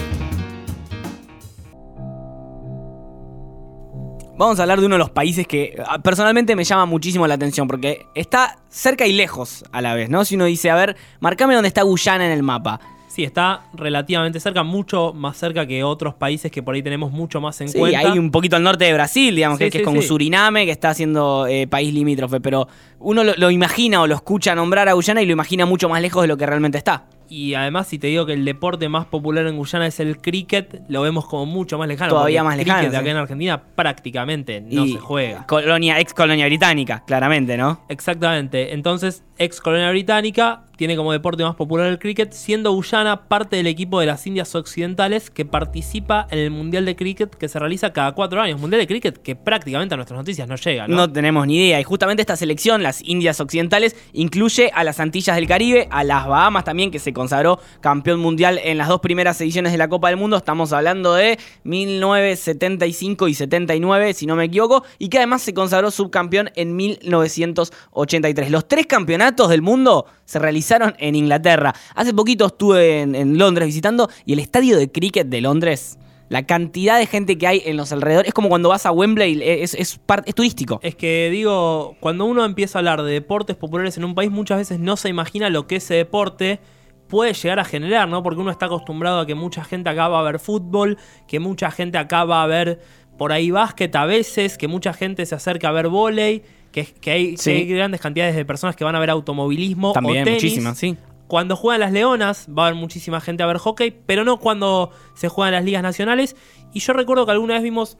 Vamos 4.35 4.57
a 4.57 4.63
hablar 4.63 4.79
de 4.79 4.87
uno 4.87 4.95
de 4.95 4.99
los 4.99 5.11
países 5.11 5.45
que 5.45 5.79
ah, 5.87 5.99
personalmente 5.99 6.55
me 6.55 6.63
llama 6.63 6.87
muchísimo 6.87 7.27
la 7.27 7.35
atención 7.35 7.67
porque 7.67 8.07
está 8.15 8.57
cerca 8.67 9.05
y 9.05 9.13
lejos 9.13 9.63
a 9.71 9.79
la 9.79 9.93
vez, 9.93 10.09
¿no? 10.09 10.25
Si 10.25 10.33
uno 10.33 10.45
dice, 10.45 10.71
a 10.71 10.75
ver, 10.75 10.97
marcame 11.19 11.53
dónde 11.53 11.67
está 11.67 11.83
Guyana 11.83 12.25
en 12.25 12.31
el 12.31 12.41
mapa. 12.41 12.79
Sí, 13.15 13.23
está 13.23 13.61
relativamente 13.73 14.41
cerca, 14.41 14.63
mucho 14.63 15.13
más 15.13 15.37
cerca 15.37 15.65
que 15.65 15.85
otros 15.85 16.15
países 16.15 16.51
que 16.51 16.61
por 16.61 16.75
ahí 16.75 16.83
tenemos 16.83 17.13
mucho 17.13 17.39
más 17.39 17.61
en 17.61 17.69
Sí, 17.69 17.79
cuenta. 17.79 17.99
hay 17.99 18.19
un 18.19 18.29
poquito 18.29 18.57
al 18.57 18.63
norte 18.63 18.83
de 18.83 18.91
Brasil, 18.93 19.33
digamos, 19.33 19.57
Sí, 19.57 19.63
que, 19.63 19.71
sí, 19.71 19.77
es 19.77 19.83
como 19.85 20.01
sí. 20.01 20.07
Suriname, 20.09 20.65
que 20.65 20.71
está 20.71 20.89
haciendo 20.89 21.47
eh, 21.47 21.65
país 21.65 21.93
limítrofe, 21.93 22.41
pero 22.41 22.67
uno 22.99 23.23
lo, 23.23 23.33
lo 23.37 23.51
imagina 23.51 24.01
o 24.01 24.07
lo 24.07 24.15
escucha 24.15 24.53
nombrar 24.53 24.89
a 24.89 24.93
Guyana 24.93 25.21
y 25.21 25.25
lo 25.25 25.31
imagina 25.31 25.65
mucho 25.65 25.87
más 25.87 26.01
lejos 26.01 26.23
de 26.23 26.27
lo 26.27 26.35
que 26.35 26.45
realmente 26.45 26.77
está. 26.77 27.05
Y 27.29 27.53
además, 27.53 27.87
si 27.87 27.99
te 27.99 28.07
digo 28.07 28.25
que 28.25 28.33
el 28.33 28.45
deporte 28.45 28.89
más 28.89 29.05
popular 29.05 29.47
en 29.47 29.57
Guyana 29.57 29.87
es 29.87 29.99
el 29.99 30.17
cricket, 30.17 30.81
lo 30.87 31.01
vemos 31.01 31.25
como 31.25 31.45
mucho 31.45 31.77
más 31.77 31.87
lejano. 31.87 32.11
Todavía 32.11 32.43
más 32.43 32.53
el 32.53 32.59
lejano, 32.59 32.79
cricket 32.79 32.91
sí. 32.91 32.97
acá 32.97 33.11
en 33.11 33.17
Argentina 33.17 33.63
prácticamente 33.75 34.61
no 34.61 34.85
Y 34.85 34.93
se 34.93 34.99
juega. 34.99 35.45
Colonia, 35.47 35.99
ex 35.99 36.13
colonia 36.13 36.45
británica, 36.45 37.03
claramente, 37.05 37.57
¿no? 37.57 37.81
Exactamente. 37.89 38.73
Entonces, 38.73 39.23
ex 39.37 39.61
colonia 39.61 39.89
británica 39.89 40.63
tiene 40.75 40.95
como 40.95 41.11
deporte 41.11 41.43
más 41.43 41.55
popular 41.55 41.87
el 41.87 41.99
cricket, 41.99 42.33
siendo 42.33 42.71
Guyana 42.71 43.27
parte 43.27 43.55
del 43.55 43.67
equipo 43.67 43.99
de 43.99 44.05
las 44.05 44.25
Indias 44.27 44.53
Occidentales 44.55 45.29
que 45.29 45.45
participa 45.45 46.27
en 46.31 46.39
el 46.39 46.51
Mundial 46.51 46.85
de 46.85 46.95
Cricket 46.95 47.33
que 47.33 47.47
se 47.47 47.59
realiza 47.59 47.93
cada 47.93 48.13
cuatro 48.13 48.41
años. 48.41 48.59
Mundial 48.59 48.81
de 48.81 48.87
Cricket 48.87 49.17
que 49.21 49.35
prácticamente 49.35 49.93
a 49.93 49.97
nuestras 49.97 50.17
noticias 50.17 50.47
no 50.47 50.55
llega, 50.55 50.87
¿no? 50.87 50.95
No 50.95 51.11
tenemos 51.11 51.47
ni 51.47 51.57
idea. 51.57 51.79
Y 51.79 51.83
justamente 51.83 52.21
esta 52.21 52.35
selección, 52.35 52.83
las 52.83 53.01
Indias 53.03 53.39
Occidentales, 53.39 53.95
incluye 54.13 54.71
a 54.73 54.83
las 54.83 54.99
Antillas 54.99 55.35
del 55.35 55.47
Caribe, 55.47 55.87
a 55.91 56.03
las 56.03 56.27
Bahamas 56.27 56.63
también, 56.63 56.91
que 56.91 56.99
se 56.99 57.13
consagró 57.15 57.59
campeón 57.81 58.19
mundial 58.19 58.59
en 58.63 58.77
las 58.77 58.87
dos 58.87 58.99
primeras 58.99 59.41
ediciones 59.41 59.71
de 59.71 59.79
la 59.79 59.87
Copa 59.87 60.09
del 60.09 60.17
Mundo. 60.17 60.37
Estamos 60.37 60.71
hablando 60.71 61.15
de 61.15 61.39
1975 61.63 63.27
y 63.27 63.33
79, 63.33 64.13
si 64.13 64.27
no 64.27 64.35
me 64.35 64.43
equivoco, 64.43 64.83
y 64.99 65.09
que 65.09 65.17
además 65.17 65.41
se 65.41 65.55
consagró 65.55 65.89
subcampeón 65.89 66.51
en 66.55 66.75
1983. 66.75 68.51
Los 68.51 68.67
tres 68.67 68.85
campeonatos 68.85 69.49
del 69.49 69.63
mundo 69.63 70.05
se 70.25 70.37
realizaron 70.37 70.93
en 70.99 71.15
Inglaterra. 71.15 71.73
Hace 71.95 72.13
poquito 72.13 72.45
estuve 72.45 73.01
en, 73.01 73.37
Londres 73.37 73.67
visitando 73.67 74.09
y 74.25 74.33
el 74.33 74.39
estadio 74.39 74.77
de 74.77 74.91
cricket 74.91 75.27
de 75.27 75.41
Londres. 75.41 75.97
La 76.27 76.45
cantidad 76.45 76.97
de 76.97 77.05
gente 77.05 77.37
que 77.37 77.45
hay 77.45 77.61
en 77.65 77.77
los 77.77 77.91
alrededores 77.91 78.29
es 78.29 78.33
como 78.33 78.49
cuando 78.49 78.69
vas 78.69 78.85
a 78.85 78.91
Wembley, 78.91 79.41
es, 79.43 79.75
es 79.75 79.99
turístico. 80.33 80.79
Es 80.81 80.95
que 80.95 81.29
digo, 81.31 81.95
cuando 81.99 82.25
uno 82.25 82.43
empieza 82.43 82.77
a 82.77 82.79
hablar 82.79 83.03
de 83.03 83.11
deportes 83.11 83.55
populares 83.55 83.97
en 83.97 84.05
un 84.05 84.15
país, 84.15 84.31
muchas 84.31 84.57
veces 84.57 84.79
no 84.79 84.97
se 84.97 85.09
imagina 85.09 85.49
lo 85.49 85.67
que 85.67 85.75
ese 85.75 85.93
deporte 85.93 86.59
puede 87.07 87.33
llegar 87.33 87.59
a 87.59 87.65
generar, 87.65 88.07
¿no? 88.07 88.23
Porque 88.23 88.41
uno 88.41 88.51
está 88.51 88.65
acostumbrado 88.67 89.19
a 89.19 89.25
que 89.25 89.35
mucha 89.35 89.63
gente 89.63 89.89
acá 89.89 90.07
va 90.07 90.19
a 90.19 90.23
ver 90.23 90.39
fútbol, 90.39 90.97
que 91.27 91.39
mucha 91.39 91.71
gente 91.71 91.97
acá 91.97 92.23
va 92.25 92.43
a 92.43 92.47
ver 92.47 92.79
por 93.17 93.31
ahí 93.31 93.51
básquet 93.51 93.95
a 93.95 94.05
veces, 94.05 94.57
que 94.57 94.67
mucha 94.67 94.93
gente 94.93 95.25
se 95.25 95.35
acerca 95.35 95.69
a 95.69 95.71
ver 95.71 95.87
vóley, 95.87 96.43
que, 96.71 96.85
que, 96.85 97.11
hay, 97.11 97.37
Sí. 97.37 97.51
que 97.51 97.57
hay 97.57 97.67
grandes 97.67 98.01
cantidades 98.01 98.35
de 98.35 98.43
personas 98.43 98.75
que 98.75 98.83
van 98.83 98.95
a 98.95 98.99
ver 98.99 99.09
automovilismo 99.09 99.93
También, 99.93 100.23
o 100.23 100.25
tenis. 100.25 100.43
muchísimas, 100.43 100.77
sí. 100.77 100.97
Cuando 101.27 101.55
juegan 101.55 101.79
las 101.79 101.91
Leonas, 101.91 102.47
va 102.49 102.63
a 102.63 102.67
haber 102.67 102.79
muchísima 102.79 103.19
gente 103.21 103.41
a 103.41 103.45
ver 103.47 103.57
hockey, 103.57 103.91
pero 104.05 104.23
no 104.23 104.37
cuando 104.39 104.91
se 105.15 105.27
juegan 105.29 105.53
las 105.53 105.63
ligas 105.63 105.81
nacionales. 105.81 106.35
Y 106.73 106.81
yo 106.81 106.93
recuerdo 106.93 107.25
que 107.25 107.31
alguna 107.31 107.55
vez 107.55 107.63
vimos 107.63 107.97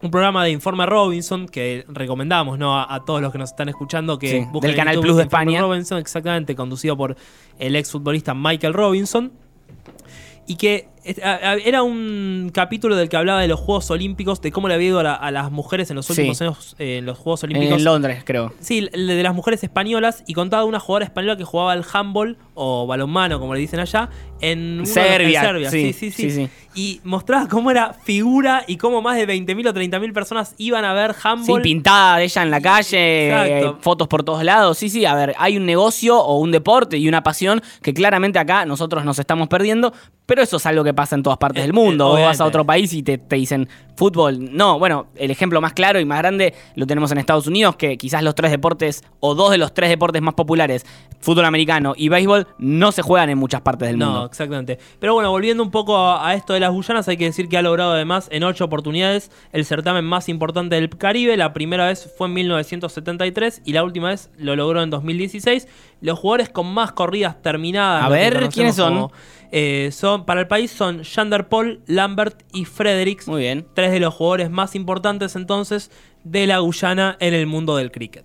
un 0.00 0.10
programa 0.10 0.44
de 0.44 0.50
Informe 0.50 0.86
Robinson 0.86 1.46
que 1.48 1.84
recomendamos 1.88 2.58
¿no? 2.58 2.78
a, 2.78 2.94
a 2.94 3.04
todos 3.04 3.20
los 3.20 3.32
que 3.32 3.38
nos 3.38 3.50
están 3.50 3.68
escuchando 3.68 4.18
que 4.18 4.30
Sí, 4.30 4.46
busquen 4.52 4.70
del 4.70 4.76
Canal 4.76 4.94
YouTube 4.94 5.06
Plus 5.06 5.16
de 5.16 5.22
Informe 5.24 5.52
España. 5.52 5.60
Robinson, 5.60 5.98
exactamente, 5.98 6.54
conducido 6.54 6.96
por 6.96 7.16
el 7.58 7.76
exfutbolista 7.76 8.34
Michael 8.34 8.74
Robinson. 8.74 9.32
Y 10.46 10.56
que 10.56 10.88
era 11.16 11.82
un 11.82 12.50
capítulo 12.52 12.96
del 12.96 13.08
que 13.08 13.16
hablaba 13.16 13.40
de 13.40 13.48
los 13.48 13.58
Juegos 13.60 13.90
Olímpicos, 13.90 14.40
de 14.40 14.52
cómo 14.52 14.68
le 14.68 14.74
había 14.74 14.88
ido 14.88 15.00
a, 15.00 15.02
la- 15.02 15.14
a 15.14 15.30
las 15.30 15.50
mujeres 15.50 15.90
en 15.90 15.96
los 15.96 16.06
Sí. 16.06 16.12
últimos 16.12 16.40
años 16.42 16.76
eh, 16.78 16.98
en 16.98 17.06
los 17.06 17.18
Juegos 17.18 17.44
Olímpicos. 17.44 17.78
En 17.78 17.84
Londres, 17.84 18.22
creo. 18.24 18.52
Sí, 18.60 18.88
de 18.92 19.22
las 19.22 19.34
mujeres 19.34 19.62
españolas 19.64 20.22
y 20.26 20.34
contaba 20.34 20.64
una 20.64 20.80
jugadora 20.80 21.04
española 21.06 21.36
que 21.36 21.44
jugaba 21.44 21.72
al 21.72 21.84
handball 21.92 22.36
o 22.54 22.86
balonmano, 22.86 23.38
como 23.40 23.54
le 23.54 23.60
dicen 23.60 23.80
allá, 23.80 24.08
en, 24.40 24.84
Serbia, 24.86 25.40
en 25.40 25.46
Serbia. 25.46 25.70
sí, 25.70 25.92
Sí, 25.92 25.92
sí, 25.92 26.10
sí, 26.10 26.30
sí, 26.30 26.36
sí. 26.46 26.50
Y 26.74 27.00
mostraba 27.02 27.48
cómo 27.48 27.70
era 27.70 27.92
figura 27.92 28.62
y 28.66 28.76
cómo 28.76 29.02
más 29.02 29.16
de 29.16 29.26
20.000 29.26 29.68
o 29.68 29.72
30.000 29.74 30.12
personas 30.12 30.54
iban 30.58 30.84
a 30.84 30.92
ver 30.92 31.14
Sí, 31.14 31.20
handball. 31.24 31.62
pintada 31.62 32.18
de 32.18 32.24
ella 32.24 32.42
en 32.42 32.50
la 32.50 32.60
calle, 32.60 33.26
Exacto. 33.28 33.70
eh, 33.70 33.76
fotos 33.80 34.06
por 34.08 34.22
todos 34.22 34.44
lados. 34.44 34.78
Sí, 34.78 34.88
sí, 34.88 35.04
a 35.04 35.14
ver, 35.14 35.34
hay 35.38 35.56
un 35.56 35.66
negocio 35.66 36.18
o 36.20 36.38
un 36.38 36.52
deporte 36.52 36.96
y 36.98 37.08
una 37.08 37.22
pasión 37.22 37.62
que 37.82 37.92
claramente 37.94 38.38
acá 38.38 38.64
nosotros 38.64 39.04
nos 39.04 39.18
estamos 39.18 39.48
perdiendo, 39.48 39.92
pero 40.26 40.42
eso 40.42 40.58
es 40.58 40.66
algo 40.66 40.84
que 40.84 40.94
pasa 40.98 41.14
en 41.14 41.22
todas 41.22 41.38
partes 41.38 41.62
del 41.62 41.72
mundo. 41.72 42.06
Vos 42.06 42.14
vas 42.14 42.20
obviamente. 42.22 42.42
a 42.42 42.46
otro 42.46 42.66
país 42.66 42.92
y 42.92 43.04
te, 43.04 43.18
te 43.18 43.36
dicen 43.36 43.68
fútbol. 43.98 44.54
No, 44.56 44.78
bueno, 44.78 45.08
el 45.16 45.30
ejemplo 45.32 45.60
más 45.60 45.72
claro 45.72 45.98
y 45.98 46.04
más 46.04 46.18
grande 46.18 46.54
lo 46.76 46.86
tenemos 46.86 47.10
en 47.10 47.18
Estados 47.18 47.48
Unidos, 47.48 47.74
que 47.74 47.98
quizás 47.98 48.22
los 48.22 48.36
tres 48.36 48.52
deportes 48.52 49.02
o 49.18 49.34
dos 49.34 49.50
de 49.50 49.58
los 49.58 49.74
tres 49.74 49.90
deportes 49.90 50.22
más 50.22 50.34
populares, 50.34 50.86
fútbol 51.20 51.44
americano 51.44 51.94
y 51.96 52.08
béisbol, 52.08 52.46
no 52.58 52.92
se 52.92 53.02
juegan 53.02 53.28
en 53.28 53.38
muchas 53.38 53.60
partes 53.62 53.88
del 53.88 53.98
No, 53.98 54.06
mundo. 54.06 54.26
exactamente. 54.26 54.78
Pero 55.00 55.14
bueno, 55.14 55.32
volviendo 55.32 55.64
un 55.64 55.72
poco 55.72 55.96
a, 55.96 56.28
a 56.28 56.34
esto 56.34 56.52
de 56.52 56.60
las 56.60 56.70
Guyanas, 56.70 57.08
hay 57.08 57.16
que 57.16 57.24
decir 57.24 57.48
que 57.48 57.58
ha 57.58 57.62
logrado 57.62 57.92
además 57.92 58.28
en 58.30 58.44
ocho 58.44 58.64
oportunidades 58.66 59.32
el 59.52 59.64
certamen 59.64 60.04
más 60.04 60.28
importante 60.28 60.76
del 60.76 60.88
Caribe. 60.90 61.36
La 61.36 61.52
primera 61.52 61.86
vez 61.86 62.08
fue 62.16 62.28
en 62.28 62.34
1973 62.34 63.62
y 63.64 63.72
la 63.72 63.82
última 63.82 64.08
vez 64.10 64.30
lo 64.38 64.54
logró 64.54 64.80
en 64.82 64.90
2016. 64.90 65.66
Los 66.00 66.18
jugadores 66.20 66.48
con 66.50 66.72
más 66.72 66.92
corridas 66.92 67.42
terminadas. 67.42 68.04
A 68.04 68.08
ver, 68.08 68.48
¿quiénes 68.50 68.76
son? 68.76 68.94
como, 68.94 69.12
eh, 69.50 69.90
son? 69.92 70.24
Para 70.24 70.40
el 70.42 70.46
país 70.46 70.70
son 70.70 71.02
Jander 71.02 71.48
Paul, 71.48 71.80
Lambert 71.86 72.42
y 72.52 72.64
Fredericks. 72.64 73.26
Muy 73.26 73.40
bien. 73.40 73.66
Tres 73.74 73.87
de 73.92 74.00
los 74.00 74.14
jugadores 74.14 74.50
más 74.50 74.74
importantes 74.74 75.36
entonces 75.36 75.90
de 76.24 76.46
la 76.46 76.58
Guyana 76.58 77.16
en 77.20 77.34
el 77.34 77.46
mundo 77.46 77.76
del 77.76 77.90
cricket. 77.90 78.24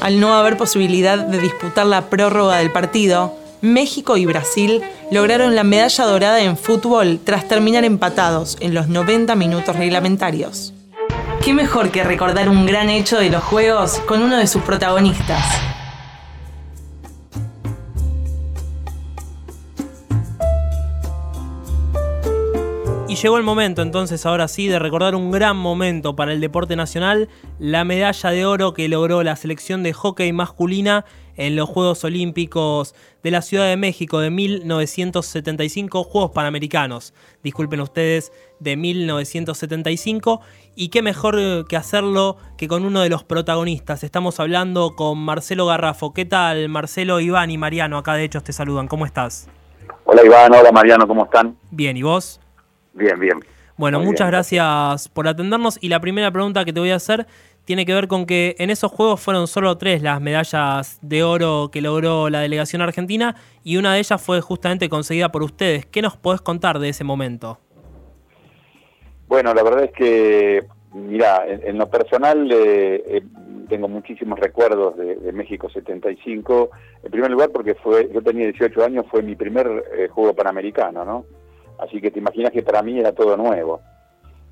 Al 0.00 0.20
no 0.20 0.34
haber 0.34 0.56
posibilidad 0.56 1.18
de 1.18 1.38
disputar 1.38 1.86
la 1.86 2.08
prórroga 2.08 2.58
del 2.58 2.70
partido, 2.70 3.34
México 3.60 4.16
y 4.16 4.26
Brasil 4.26 4.82
lograron 5.10 5.54
la 5.54 5.64
medalla 5.64 6.04
dorada 6.04 6.40
en 6.40 6.56
fútbol 6.56 7.18
tras 7.22 7.48
terminar 7.48 7.84
empatados 7.84 8.56
en 8.60 8.74
los 8.74 8.88
90 8.88 9.34
minutos 9.34 9.74
reglamentarios. 9.76 10.72
¿Qué 11.42 11.54
mejor 11.54 11.90
que 11.90 12.04
recordar 12.04 12.48
un 12.48 12.66
gran 12.66 12.90
hecho 12.90 13.18
de 13.18 13.30
los 13.30 13.42
Juegos 13.42 13.98
con 14.06 14.22
uno 14.22 14.36
de 14.36 14.46
sus 14.46 14.62
protagonistas? 14.62 15.77
Y 23.08 23.14
llegó 23.14 23.38
el 23.38 23.42
momento 23.42 23.80
entonces, 23.80 24.26
ahora 24.26 24.48
sí, 24.48 24.68
de 24.68 24.78
recordar 24.78 25.14
un 25.14 25.30
gran 25.30 25.56
momento 25.56 26.14
para 26.14 26.34
el 26.34 26.42
deporte 26.42 26.76
nacional, 26.76 27.30
la 27.58 27.82
medalla 27.82 28.28
de 28.28 28.44
oro 28.44 28.74
que 28.74 28.86
logró 28.86 29.22
la 29.22 29.34
selección 29.34 29.82
de 29.82 29.94
hockey 29.94 30.30
masculina 30.34 31.06
en 31.34 31.56
los 31.56 31.70
Juegos 31.70 32.04
Olímpicos 32.04 32.94
de 33.22 33.30
la 33.30 33.40
Ciudad 33.40 33.66
de 33.66 33.78
México 33.78 34.20
de 34.20 34.28
1975, 34.28 36.04
Juegos 36.04 36.32
Panamericanos, 36.32 37.14
disculpen 37.42 37.80
ustedes, 37.80 38.30
de 38.60 38.76
1975. 38.76 40.42
Y 40.76 40.90
qué 40.90 41.00
mejor 41.00 41.66
que 41.66 41.76
hacerlo 41.78 42.36
que 42.58 42.68
con 42.68 42.84
uno 42.84 43.00
de 43.00 43.08
los 43.08 43.24
protagonistas. 43.24 44.04
Estamos 44.04 44.38
hablando 44.38 44.96
con 44.96 45.18
Marcelo 45.18 45.64
Garrafo. 45.64 46.12
¿Qué 46.12 46.26
tal, 46.26 46.68
Marcelo, 46.68 47.20
Iván 47.20 47.50
y 47.50 47.56
Mariano? 47.56 47.96
Acá 47.96 48.12
de 48.14 48.24
hecho 48.24 48.42
te 48.42 48.52
saludan. 48.52 48.86
¿Cómo 48.86 49.06
estás? 49.06 49.48
Hola 50.04 50.22
Iván, 50.26 50.52
hola 50.54 50.70
Mariano, 50.72 51.08
¿cómo 51.08 51.24
están? 51.24 51.56
Bien, 51.70 51.96
¿y 51.96 52.02
vos? 52.02 52.38
Bien, 52.98 53.18
bien. 53.18 53.38
Bueno, 53.76 53.98
Muy 53.98 54.08
muchas 54.08 54.26
bien. 54.26 54.32
gracias 54.32 55.08
por 55.08 55.28
atendernos. 55.28 55.78
Y 55.80 55.88
la 55.88 56.00
primera 56.00 56.30
pregunta 56.30 56.64
que 56.64 56.72
te 56.72 56.80
voy 56.80 56.90
a 56.90 56.96
hacer 56.96 57.26
tiene 57.64 57.86
que 57.86 57.94
ver 57.94 58.08
con 58.08 58.26
que 58.26 58.56
en 58.58 58.70
esos 58.70 58.90
juegos 58.90 59.20
fueron 59.20 59.46
solo 59.46 59.76
tres 59.78 60.02
las 60.02 60.20
medallas 60.20 60.98
de 61.02 61.22
oro 61.22 61.68
que 61.70 61.80
logró 61.80 62.28
la 62.30 62.40
delegación 62.40 62.82
argentina 62.82 63.36
y 63.62 63.76
una 63.76 63.92
de 63.92 64.00
ellas 64.00 64.20
fue 64.20 64.40
justamente 64.40 64.88
conseguida 64.88 65.30
por 65.30 65.42
ustedes. 65.42 65.86
¿Qué 65.86 66.02
nos 66.02 66.16
podés 66.16 66.40
contar 66.40 66.78
de 66.78 66.88
ese 66.88 67.04
momento? 67.04 67.58
Bueno, 69.28 69.52
la 69.52 69.62
verdad 69.62 69.84
es 69.84 69.92
que, 69.92 70.64
mira, 70.94 71.46
en, 71.46 71.60
en 71.62 71.78
lo 71.78 71.88
personal 71.90 72.50
eh, 72.50 73.02
eh, 73.06 73.22
tengo 73.68 73.86
muchísimos 73.86 74.40
recuerdos 74.40 74.96
de, 74.96 75.16
de 75.16 75.32
México 75.32 75.68
75. 75.68 76.70
En 77.04 77.10
primer 77.10 77.30
lugar 77.30 77.50
porque 77.50 77.74
fue, 77.74 78.10
yo 78.12 78.22
tenía 78.22 78.46
18 78.46 78.82
años, 78.82 79.04
fue 79.10 79.22
mi 79.22 79.36
primer 79.36 79.84
eh, 79.94 80.08
juego 80.08 80.34
panamericano, 80.34 81.04
¿no? 81.04 81.26
Así 81.78 82.00
que 82.00 82.10
te 82.10 82.18
imaginas 82.18 82.52
que 82.52 82.62
para 82.62 82.82
mí 82.82 82.98
era 82.98 83.12
todo 83.12 83.36
nuevo. 83.36 83.80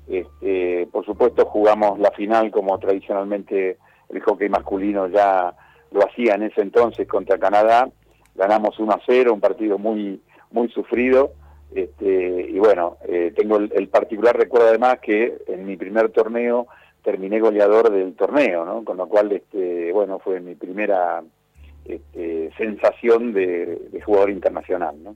Este, 0.07 0.87
por 0.91 1.05
supuesto 1.05 1.45
jugamos 1.45 1.99
la 1.99 2.11
final 2.11 2.49
como 2.49 2.79
tradicionalmente 2.79 3.77
el 4.09 4.21
hockey 4.21 4.47
masculino 4.47 5.07
ya 5.07 5.53
lo 5.91 6.05
hacía 6.05 6.35
en 6.35 6.43
ese 6.43 6.61
entonces 6.61 7.07
contra 7.07 7.37
Canadá. 7.37 7.89
Ganamos 8.35 8.79
1 8.79 8.91
a 8.91 9.01
0, 9.05 9.33
un 9.33 9.41
partido 9.41 9.77
muy, 9.77 10.21
muy 10.51 10.69
sufrido. 10.69 11.31
Este, 11.73 12.47
y 12.49 12.57
bueno, 12.59 12.97
eh, 13.07 13.33
tengo 13.35 13.57
el, 13.57 13.87
particular 13.89 14.37
recuerdo 14.37 14.69
además 14.69 14.99
que 14.99 15.37
en 15.47 15.65
mi 15.65 15.75
primer 15.75 16.09
torneo 16.09 16.67
terminé 17.03 17.39
goleador 17.39 17.91
del 17.91 18.15
torneo, 18.15 18.63
¿no? 18.63 18.85
Con 18.85 18.97
lo 18.97 19.07
cual, 19.07 19.31
este, 19.31 19.91
bueno, 19.91 20.19
fue 20.19 20.39
mi 20.39 20.55
primera 20.55 21.21
este, 21.85 22.51
sensación 22.57 23.33
de, 23.33 23.89
de 23.91 24.01
jugador 24.01 24.29
internacional, 24.29 24.95
¿no? 25.03 25.15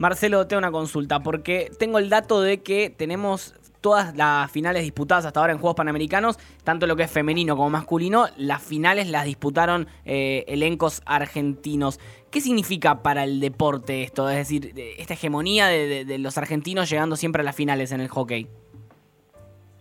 Marcelo, 0.00 0.46
tengo 0.46 0.58
una 0.60 0.72
consulta, 0.72 1.20
porque 1.20 1.70
tengo 1.78 1.98
el 1.98 2.08
dato 2.08 2.40
de 2.40 2.62
que 2.62 2.88
tenemos 2.88 3.54
todas 3.82 4.16
las 4.16 4.50
finales 4.50 4.82
disputadas 4.82 5.26
hasta 5.26 5.40
ahora 5.40 5.52
en 5.52 5.58
Juegos 5.58 5.76
Panamericanos, 5.76 6.38
tanto 6.64 6.86
lo 6.86 6.96
que 6.96 7.02
es 7.02 7.10
femenino 7.10 7.54
como 7.54 7.68
masculino, 7.68 8.24
las 8.38 8.62
finales 8.62 9.10
las 9.10 9.26
disputaron 9.26 9.88
eh, 10.06 10.44
elencos 10.48 11.02
argentinos. 11.04 12.00
¿Qué 12.30 12.40
significa 12.40 13.02
para 13.02 13.24
el 13.24 13.40
deporte 13.40 14.02
esto? 14.02 14.30
Es 14.30 14.36
decir, 14.38 14.72
de- 14.72 14.94
esta 14.98 15.12
hegemonía 15.12 15.66
de, 15.66 16.16
los 16.18 16.38
argentinos 16.38 16.88
llegando 16.88 17.14
siempre 17.16 17.42
a 17.42 17.44
las 17.44 17.54
finales 17.56 17.92
en 17.92 18.00
el 18.00 18.08
hockey. 18.08 18.46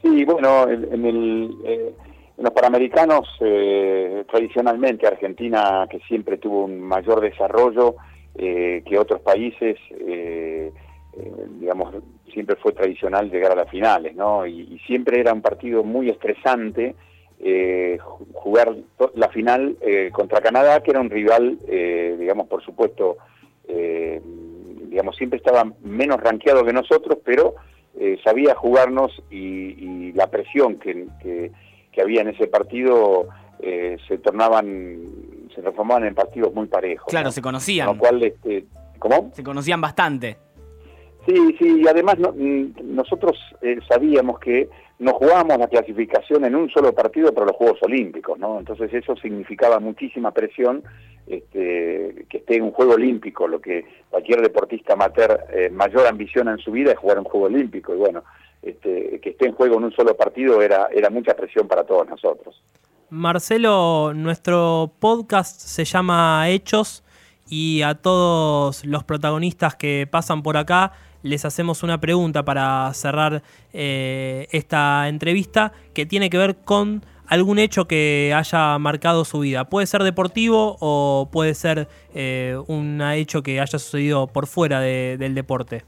Sí, 0.01 0.25
bueno, 0.25 0.67
eh, 0.69 1.93
en 2.37 2.43
los 2.43 2.51
Panamericanos, 2.53 3.25
eh, 3.39 4.25
tradicionalmente 4.29 5.07
Argentina, 5.07 5.87
que 5.89 5.99
siempre 6.09 6.37
tuvo 6.37 6.65
un 6.65 6.81
mayor 6.81 7.21
desarrollo 7.21 7.95
eh, 8.35 8.83
que 8.85 8.97
otros 8.97 9.21
países, 9.21 9.77
eh, 9.91 10.71
eh, 11.13 11.31
digamos, 11.59 11.93
siempre 12.33 12.55
fue 12.57 12.71
tradicional 12.73 13.29
llegar 13.31 13.51
a 13.51 13.55
las 13.55 13.69
finales, 13.69 14.15
¿no? 14.15 14.45
Y, 14.45 14.61
y 14.61 14.79
siempre 14.85 15.19
era 15.19 15.33
un 15.33 15.41
partido 15.41 15.83
muy 15.83 16.09
estresante 16.09 16.95
eh, 17.39 17.97
ju- 18.01 18.27
jugar 18.33 18.75
la 19.15 19.29
final 19.29 19.77
contra 20.11 20.41
Canadá, 20.41 20.81
que 20.83 20.91
era 20.91 20.99
un 21.01 21.09
rival, 21.09 21.57
digamos, 21.67 22.47
por 22.47 22.61
supuesto, 22.63 23.17
digamos, 24.89 25.15
siempre 25.15 25.37
estaba 25.37 25.71
menos 25.83 26.19
rankeado 26.21 26.65
que 26.65 26.73
nosotros, 26.73 27.17
pero 27.23 27.55
sabía 28.23 28.55
jugarnos 28.55 29.11
y, 29.31 30.11
la 30.13 30.27
presión 30.27 30.77
que, 30.79 31.05
que- 31.21 31.51
que 31.91 32.01
había 32.01 32.21
en 32.21 32.29
ese 32.29 32.47
partido 32.47 33.27
eh, 33.61 33.97
se 34.07 34.17
tornaban, 34.19 35.08
se 35.53 35.61
transformaban 35.61 36.05
en 36.05 36.15
partidos 36.15 36.53
muy 36.53 36.67
parejos. 36.67 37.07
Claro, 37.09 37.27
¿no? 37.27 37.31
se 37.31 37.41
conocían. 37.41 37.87
Con 37.87 37.97
lo 37.97 38.01
cual, 38.01 38.23
este, 38.23 38.65
¿cómo? 38.99 39.31
Se 39.33 39.43
conocían 39.43 39.81
bastante. 39.81 40.37
Sí, 41.27 41.55
sí, 41.59 41.81
y 41.83 41.87
además 41.87 42.17
no- 42.17 42.31
mm, 42.35 42.95
nosotros 42.95 43.37
eh, 43.61 43.77
sabíamos 43.87 44.39
que 44.39 44.69
no 44.99 45.13
jugábamos 45.13 45.57
la 45.59 45.67
clasificación 45.67 46.43
en 46.45 46.55
un 46.55 46.69
solo 46.69 46.93
partido 46.93 47.33
para 47.33 47.47
los 47.47 47.55
Juegos 47.55 47.79
Olímpicos, 47.83 48.37
¿no? 48.39 48.59
Entonces 48.59 48.93
eso 48.93 49.15
significaba 49.17 49.79
muchísima 49.79 50.31
presión 50.31 50.83
este, 51.27 52.25
que 52.29 52.37
esté 52.39 52.55
en 52.55 52.63
un 52.63 52.71
Juego 52.71 52.93
Olímpico, 52.93 53.47
lo 53.47 53.61
que 53.61 53.85
cualquier 54.09 54.41
deportista 54.41 54.93
amateur 54.93 55.39
eh, 55.53 55.69
mayor 55.69 56.07
ambición 56.07 56.47
en 56.49 56.57
su 56.57 56.71
vida 56.71 56.91
es 56.91 56.97
jugar 56.97 57.19
un 57.19 57.25
Juego 57.25 57.45
Olímpico, 57.45 57.93
y 57.93 57.97
bueno, 57.97 58.23
este, 58.61 59.19
que 59.21 59.29
esté 59.29 59.45
en 59.47 59.53
juego 59.53 59.77
en 59.77 59.85
un 59.85 59.91
solo 59.91 60.15
partido 60.17 60.61
era, 60.61 60.89
era 60.91 61.09
mucha 61.09 61.33
presión 61.35 61.67
para 61.67 61.83
todos 61.83 62.07
nosotros. 62.09 62.61
Marcelo, 63.09 64.13
nuestro 64.13 64.93
podcast 64.99 65.59
se 65.59 65.83
llama 65.85 66.47
Hechos 66.49 67.03
y 67.47 67.81
a 67.81 67.95
todos 67.95 68.85
los 68.85 69.03
protagonistas 69.03 69.75
que 69.75 70.07
pasan 70.09 70.43
por 70.43 70.57
acá 70.57 70.91
les 71.23 71.43
hacemos 71.43 71.81
una 71.83 71.99
pregunta 71.99 72.45
para 72.45 72.93
cerrar 72.93 73.41
eh, 73.73 74.47
esta 74.51 75.07
entrevista 75.09 75.73
que 75.93 76.05
tiene 76.05 76.29
que 76.29 76.37
ver 76.37 76.57
con 76.57 77.03
algún 77.27 77.59
hecho 77.59 77.87
que 77.87 78.33
haya 78.35 78.77
marcado 78.77 79.25
su 79.25 79.39
vida. 79.39 79.65
Puede 79.69 79.87
ser 79.87 80.03
deportivo 80.03 80.77
o 80.79 81.29
puede 81.31 81.55
ser 81.55 81.87
eh, 82.13 82.57
un 82.67 83.01
hecho 83.01 83.43
que 83.43 83.59
haya 83.59 83.79
sucedido 83.79 84.27
por 84.27 84.47
fuera 84.47 84.79
de- 84.79 85.17
del 85.19 85.35
deporte. 85.35 85.83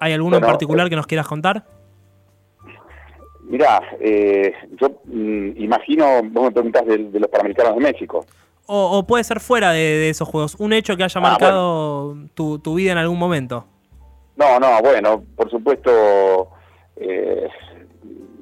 ¿Hay 0.00 0.12
alguno 0.12 0.32
Bueno, 0.36 0.46
en 0.46 0.52
particular 0.52 0.90
que 0.90 0.96
nos 0.96 1.06
quieras 1.06 1.26
contar? 1.26 1.64
Mirá, 3.48 3.80
eh, 4.00 4.52
yo 4.80 5.00
mm, 5.04 5.50
imagino, 5.56 6.20
vos 6.24 6.44
me 6.44 6.50
preguntás 6.50 6.84
de, 6.86 6.98
de 6.98 7.20
los 7.20 7.30
Panamericanos 7.30 7.74
de 7.76 7.80
México. 7.80 8.24
O, 8.66 8.98
o 8.98 9.06
puede 9.06 9.22
ser 9.24 9.38
fuera 9.40 9.70
de, 9.72 9.78
de 9.80 10.08
esos 10.10 10.26
juegos. 10.28 10.56
Un 10.58 10.72
hecho 10.72 10.96
que 10.96 11.04
haya 11.04 11.20
Ah, 11.20 11.22
marcado 11.22 12.16
tu, 12.34 12.58
tu 12.58 12.74
vida 12.74 12.92
en 12.92 12.98
algún 12.98 13.18
momento. 13.18 13.64
No, 14.36 14.58
no, 14.58 14.80
bueno, 14.82 15.22
por 15.36 15.48
supuesto, 15.50 16.48
eh, 16.96 17.48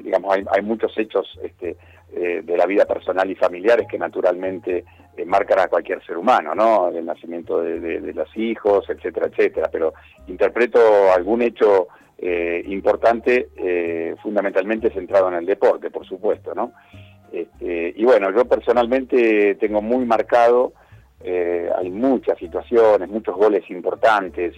digamos, 0.03 0.35
hay, 0.35 0.45
hay 0.51 0.63
muchos 0.63 0.97
hechos 0.99 1.27
este, 1.43 1.77
eh, 2.13 2.41
de 2.43 2.57
la 2.57 2.67
vida 2.67 2.85
personal 2.87 3.31
y 3.31 3.35
familiares 3.35 3.87
que 3.89 3.99
naturalmente 3.99 4.85
eh, 5.17 5.25
marcan 5.25 5.59
a 5.61 5.69
cualquier 5.69 6.05
ser 6.05 6.17
humano, 6.17 6.55
¿no? 6.55 6.89
El 6.89 7.05
nacimiento 7.05 7.61
de, 7.61 7.79
de- 7.79 8.01
de 8.01 8.13
los 8.15 8.29
hijos, 8.37 8.89
etcétera, 8.89 9.27
etcétera. 9.29 9.69
Pero 9.71 9.93
interpreto 10.27 10.81
algún 11.15 11.43
hecho 11.43 11.89
eh, 12.19 12.63
importante, 12.67 13.49
eh, 13.57 14.15
fundamentalmente 14.23 14.91
centrado 14.91 15.29
en 15.29 15.35
el 15.35 15.47
deporte, 15.47 15.91
por 15.91 16.07
supuesto, 16.07 16.55
¿no? 16.55 16.73
Este, 17.33 17.93
y 17.97 18.05
bueno, 18.05 18.31
yo 18.31 18.45
personalmente 18.45 19.57
tengo 19.57 19.83
muy 19.83 20.05
marcado, 20.05 20.73
eh, 21.21 21.69
hay 21.77 21.91
muchas 21.91 22.39
situaciones, 22.39 23.09
muchos 23.09 23.35
goles 23.35 23.69
importantes, 23.71 24.55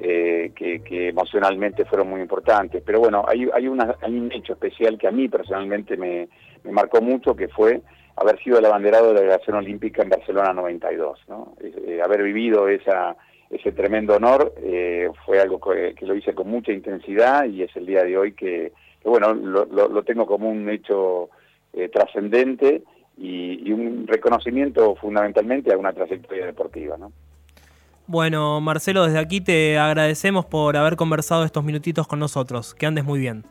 eh, 0.00 0.52
que, 0.54 1.08
emocionalmente 1.08 1.84
fueron 1.84 2.10
muy 2.10 2.20
importantes. 2.20 2.82
Pero 2.84 3.00
bueno, 3.00 3.24
hay, 3.26 3.48
hay, 3.52 3.66
una, 3.66 3.96
hay 4.00 4.16
un 4.16 4.30
hecho 4.30 4.52
especial 4.52 4.98
que 4.98 5.08
a 5.08 5.10
mí 5.10 5.28
personalmente 5.28 5.96
me, 5.96 6.28
marcó 6.70 7.00
mucho, 7.00 7.34
que 7.34 7.48
fue 7.48 7.80
haber 8.16 8.38
sido 8.42 8.58
el 8.58 8.66
abanderado 8.66 9.08
de 9.08 9.14
la 9.14 9.20
delegación 9.20 9.56
olímpica 9.56 10.02
en 10.02 10.10
Barcelona 10.10 10.52
92. 10.52 11.20
¿no? 11.28 11.54
Haber 12.04 12.22
vivido 12.22 12.68
esa, 12.68 13.16
ese 13.50 13.72
tremendo 13.72 14.16
honor 14.16 14.52
eh, 14.62 15.08
fue 15.24 15.40
algo 15.40 15.60
que, 15.60 15.94
que 15.94 16.06
lo 16.06 16.14
hice 16.14 16.34
con 16.34 16.48
mucha 16.48 16.72
intensidad 16.72 17.44
y 17.46 17.62
es 17.62 17.74
el 17.76 17.86
día 17.86 18.04
de 18.04 18.16
hoy 18.18 18.32
que, 18.32 18.72
que, 19.02 19.08
bueno, 19.08 19.32
lo, 19.34 19.64
lo- 19.66 19.88
lo 19.88 20.02
tengo 20.02 20.26
como 20.26 20.50
un 20.50 20.68
hecho 20.68 21.30
eh, 21.72 21.88
trascendente 21.88 22.82
y, 23.16 23.68
y 23.68 23.72
un 23.72 24.06
reconocimiento 24.06 24.94
fundamentalmente 24.96 25.72
a 25.72 25.78
una 25.78 25.92
trayectoria 25.92 26.46
deportiva. 26.46 26.96
¿no? 26.98 27.12
Bueno, 28.06 28.60
Marcelo, 28.60 29.04
desde 29.04 29.18
aquí 29.18 29.40
te 29.40 29.78
agradecemos 29.78 30.46
por 30.46 30.76
haber 30.76 30.96
conversado 30.96 31.44
estos 31.44 31.64
minutitos 31.64 32.06
con 32.06 32.18
nosotros. 32.18 32.74
Que 32.74 32.86
andes 32.86 33.04
muy 33.04 33.18
bien. 33.18 33.44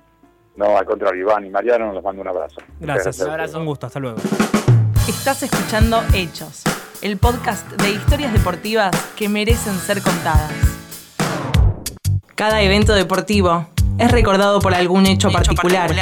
No, 0.56 0.76
al 0.78 0.86
contrario, 0.86 1.22
Iván 1.22 1.46
y 1.46 1.50
Mariano, 1.52 1.94
les 1.94 2.04
mando 2.04 2.22
un 2.24 2.28
abrazo. 2.28 2.56
Muchas 2.80 2.96
Gracias. 3.06 3.22
a 3.22 3.26
ustedes. 3.32 3.54
Un 3.56 3.66
gusto. 3.66 3.86
Hasta 3.86 4.00
luego. 4.00 4.18
Estás 5.08 5.44
escuchando 5.44 6.00
Hechos, 6.16 6.64
el 7.02 7.18
podcast 7.18 7.70
de 7.74 7.92
historias 7.92 8.34
deportivas 8.34 8.92
que 9.16 9.30
merecen 9.30 9.78
ser 9.80 10.02
contadas. 10.02 10.52
Cada 12.36 12.62
evento 12.62 12.94
deportivo 12.94 13.68
es 13.98 14.12
recordado 14.12 14.60
por 14.60 14.74
algún 14.74 15.06
hecho, 15.06 15.32
particular. 15.32 15.94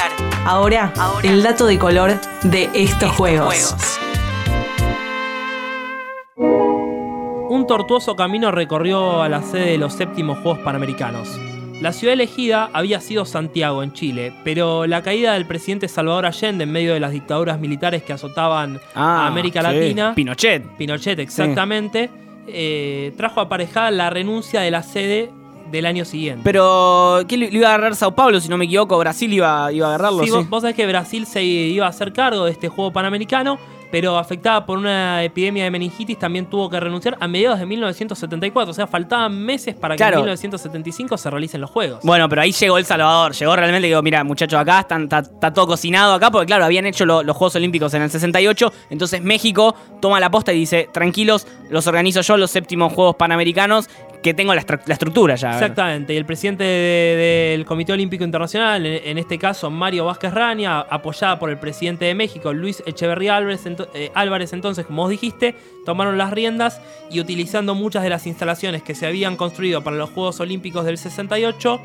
Ahora, 0.46 0.94
el 1.24 1.44
dato 1.44 1.66
de 1.66 1.80
color 1.80 2.20
de 2.44 2.70
estos, 2.74 3.12
juegos. 3.12 3.76
Un 6.38 7.66
tortuoso 7.68 8.16
camino 8.16 8.52
recorrió 8.52 9.22
a 9.22 9.30
la 9.30 9.42
sede 9.42 9.72
de 9.72 9.78
los 9.78 9.94
séptimos 9.94 10.40
Juegos 10.40 10.60
Panamericanos. 10.60 11.30
La 11.82 11.92
ciudad 11.92 12.14
elegida 12.14 12.70
había 12.74 13.02
sido 13.02 13.26
Santiago, 13.26 13.84
en 13.84 13.92
Chile, 13.92 14.34
pero 14.44 14.88
la 14.88 15.02
caída 15.04 15.34
del 15.34 15.46
presidente 15.46 15.88
Salvador 15.88 16.26
Allende 16.26 16.64
en 16.64 16.72
medio 16.72 16.94
de 16.94 17.00
las 17.02 17.12
dictaduras 17.12 17.60
militares 17.60 18.02
que 18.02 18.14
azotaban 18.14 18.78
a 18.96 19.24
Ah, 19.26 19.28
América 19.28 19.60
sí. 19.62 19.68
Latina, 19.68 20.14
Pinochet. 20.16 20.64
Pinochet 20.78 21.20
exactamente, 21.20 22.10
eh, 22.48 23.14
trajo 23.18 23.42
aparejada 23.42 23.92
la 23.92 24.10
renuncia 24.10 24.62
de 24.62 24.72
la 24.72 24.84
sede 24.84 25.30
del 25.70 25.86
año 25.86 26.06
siguiente. 26.06 26.42
Pero, 26.46 27.24
¿qué 27.28 27.38
lo 27.38 27.46
iba 27.46 27.68
a 27.68 27.74
agarrar 27.76 27.96
Sao 27.96 28.16
Paulo, 28.16 28.40
si 28.40 28.48
no 28.48 28.58
me 28.58 28.66
equivoco? 28.66 28.98
Brasil 28.98 29.32
iba, 29.34 29.72
iba 29.74 29.88
a 29.88 29.90
agarrarlo. 29.90 30.20
Sí, 30.22 30.28
Sí, 30.28 30.32
vos, 30.32 30.50
vos 30.50 30.62
sabés 30.62 30.76
que 30.78 30.88
Brasil 30.88 31.26
se 31.26 31.44
iba 31.44 31.86
a 31.86 31.90
hacer 31.90 32.14
cargo 32.14 32.46
de 32.46 32.52
este 32.52 32.70
juego 32.70 32.94
panamericano, 32.94 33.60
pero 33.92 34.18
afectada 34.18 34.66
por 34.66 34.78
una 34.78 35.24
epidemia 35.24 35.64
de 35.64 35.72
meningitis 35.72 36.18
también 36.20 36.46
tuvo 36.48 36.70
que 36.70 36.80
renunciar 36.80 37.18
a 37.20 37.28
mediados 37.28 37.60
de 37.60 37.66
1974. 37.66 38.72
O 38.72 38.74
sea, 38.74 38.88
faltaban 38.88 39.38
meses 39.38 39.76
para 39.76 39.96
que 39.96 39.98
Claro. 39.98 40.18
en 40.18 40.24
1975 40.24 41.18
se 41.18 41.30
realicen 41.30 41.62
los 41.62 41.70
juegos. 41.70 42.00
Bueno, 42.04 42.28
pero 42.30 42.42
ahí 42.42 42.52
llegó 42.52 42.78
El 42.78 42.86
Salvador. 42.86 43.34
Llegó 43.34 43.56
realmente, 43.56 43.88
digo, 43.88 44.02
mira, 44.02 44.24
muchachos, 44.24 44.60
acá 44.60 44.82
están, 44.82 45.04
está, 45.04 45.20
está 45.20 45.54
todo 45.54 45.68
cocinado 45.68 46.14
acá, 46.14 46.32
porque 46.32 46.48
claro, 46.48 46.66
habían 46.66 46.86
hecho 46.86 47.06
lo- 47.06 47.24
los 47.24 47.36
Juegos 47.36 47.56
Olímpicos 47.56 47.94
en 47.94 48.02
el 48.02 48.10
68. 48.10 48.72
Entonces 48.90 49.22
México 49.22 49.76
toma 50.02 50.20
la 50.20 50.30
posta 50.32 50.52
y 50.54 50.60
dice, 50.60 50.90
tranquilos, 50.92 51.48
los 51.70 51.88
organizo 51.88 52.22
yo, 52.22 52.38
los 52.38 52.52
séptimos 52.52 52.94
Juegos 52.94 53.16
Panamericanos, 53.16 53.90
que 54.26 54.34
tengo 54.34 54.54
la, 54.54 54.62
estru- 54.66 54.82
la 54.86 54.94
estructura 54.94 55.36
ya. 55.36 55.54
Exactamente, 55.54 56.14
y 56.14 56.18
el 56.18 56.26
presidente 56.26 56.64
de- 56.64 57.52
del 57.52 57.66
Comité 57.66 57.94
Olímpico 57.94 58.24
Internacional, 58.24 58.86
en, 58.86 59.08
en 59.08 59.18
este 59.18 59.38
caso 59.38 59.70
Mario 59.70 60.06
Vázquez 60.06 60.34
Raña, 60.34 60.80
apoyada 60.82 61.40
por 61.40 61.50
el 61.50 61.58
presidente 61.58 62.06
de 62.06 62.16
México, 62.16 62.52
Luis 62.52 62.82
Echeverría 62.86 63.38
Álvarez, 63.38 63.66
ento- 63.66 63.88
eh, 63.94 64.12
Álvarez, 64.16 64.52
entonces, 64.52 64.86
como 64.86 65.04
vos 65.04 65.12
dijiste, 65.12 65.56
tomaron 65.86 66.18
las 66.18 66.32
riendas 66.32 66.82
y 67.12 67.20
utilizando 67.20 67.76
muchas 67.76 68.04
de 68.04 68.10
las 68.10 68.26
instalaciones 68.28 68.82
que 68.84 68.96
se 68.96 69.06
habían 69.06 69.38
construido 69.38 69.84
para 69.84 69.96
los 69.96 70.10
Juegos 70.10 70.40
Olímpicos 70.40 70.84
del 70.86 70.98
68, 70.98 71.80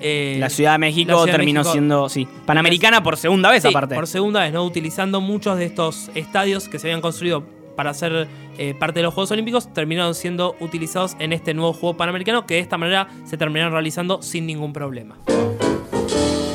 eh, 0.00 0.36
La 0.40 0.50
Ciudad 0.50 0.72
de 0.72 0.78
México 0.78 1.24
de 1.24 1.32
terminó 1.32 1.60
México- 1.60 1.72
siendo, 1.72 2.08
sí, 2.08 2.28
panamericana 2.44 3.02
por 3.02 3.16
segunda 3.16 3.50
vez 3.50 3.62
Sí, 3.62 3.68
aparte. 3.68 3.94
Por 3.94 4.06
segunda 4.06 4.40
vez, 4.40 4.52
¿no? 4.52 4.62
Utilizando 4.64 5.20
muchos 5.20 5.56
de 5.56 5.64
estos 5.66 6.10
estadios 6.14 6.68
que 6.68 6.78
se 6.78 6.88
habían 6.88 7.00
construido 7.00 7.44
para 7.76 7.94
ser 7.94 8.26
eh, 8.58 8.74
parte 8.74 8.98
de 8.98 9.04
los 9.04 9.14
Juegos 9.14 9.30
Olímpicos, 9.30 9.72
terminaron 9.72 10.14
siendo 10.14 10.56
utilizados 10.60 11.16
en 11.18 11.32
este 11.32 11.54
nuevo 11.54 11.72
Juego 11.72 11.96
Panamericano, 11.96 12.46
que 12.46 12.54
de 12.54 12.60
esta 12.60 12.78
manera 12.78 13.08
se 13.24 13.36
terminaron 13.36 13.72
realizando 13.72 14.22
sin 14.22 14.46
ningún 14.46 14.72
problema. 14.72 15.16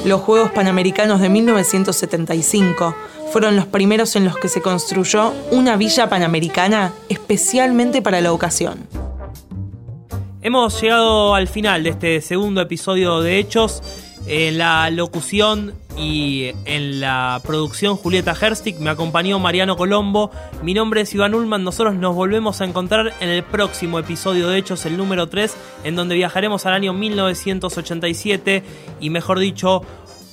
Los 0.03 0.21
Juegos 0.21 0.51
Panamericanos 0.51 1.21
de 1.21 1.29
1975 1.29 2.95
fueron 3.31 3.55
los 3.55 3.67
primeros 3.67 4.15
en 4.15 4.25
los 4.25 4.35
que 4.35 4.49
se 4.49 4.61
construyó 4.61 5.31
una 5.51 5.77
villa 5.77 6.09
panamericana 6.09 6.91
especialmente 7.07 8.01
para 8.01 8.19
la 8.19 8.33
ocasión. 8.33 8.87
Hemos 10.41 10.81
llegado 10.81 11.35
al 11.35 11.47
final 11.47 11.83
de 11.83 11.91
este 11.91 12.21
segundo 12.21 12.61
episodio 12.61 13.21
de 13.21 13.37
Hechos. 13.37 13.83
En 14.27 14.57
la 14.57 14.89
locución 14.89 15.73
y 15.97 16.51
en 16.65 17.01
la 17.01 17.41
producción 17.45 17.97
Julieta 17.97 18.35
Herstig 18.39 18.79
me 18.79 18.89
acompañó 18.89 19.39
Mariano 19.39 19.75
Colombo. 19.75 20.31
Mi 20.61 20.73
nombre 20.73 21.01
es 21.01 21.13
Iván 21.13 21.33
Ullman. 21.33 21.63
Nosotros 21.63 21.95
nos 21.95 22.15
volvemos 22.15 22.61
a 22.61 22.65
encontrar 22.65 23.13
en 23.19 23.29
el 23.29 23.43
próximo 23.43 23.99
episodio 23.99 24.47
de 24.47 24.59
Hechos, 24.59 24.85
el 24.85 24.95
número 24.95 25.27
3, 25.27 25.55
en 25.83 25.95
donde 25.95 26.15
viajaremos 26.15 26.65
al 26.65 26.73
año 26.73 26.93
1987 26.93 28.63
y 28.99 29.09
mejor 29.09 29.39
dicho, 29.39 29.81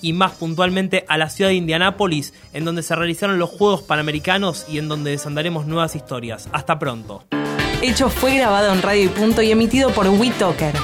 y 0.01 0.13
más 0.13 0.33
puntualmente 0.33 1.05
a 1.09 1.19
la 1.19 1.29
ciudad 1.29 1.51
de 1.51 1.57
Indianápolis, 1.57 2.35
en 2.53 2.65
donde 2.65 2.83
se 2.83 2.95
realizaron 2.95 3.39
los 3.39 3.51
Juegos 3.51 3.83
Panamericanos 3.83 4.67
y 4.69 4.79
en 4.79 4.89
donde 4.89 5.11
desandaremos 5.11 5.67
nuevas 5.67 5.97
historias. 5.97 6.49
Hasta 6.53 6.79
pronto. 6.79 7.25
Hechos 7.83 8.13
fue 8.13 8.37
grabado 8.37 8.73
en 8.73 8.83
Radio 8.83 9.05
y 9.05 9.09
Punto 9.09 9.43
y 9.43 9.51
emitido 9.51 9.91
por 9.91 10.07
WeTalker 10.09 10.75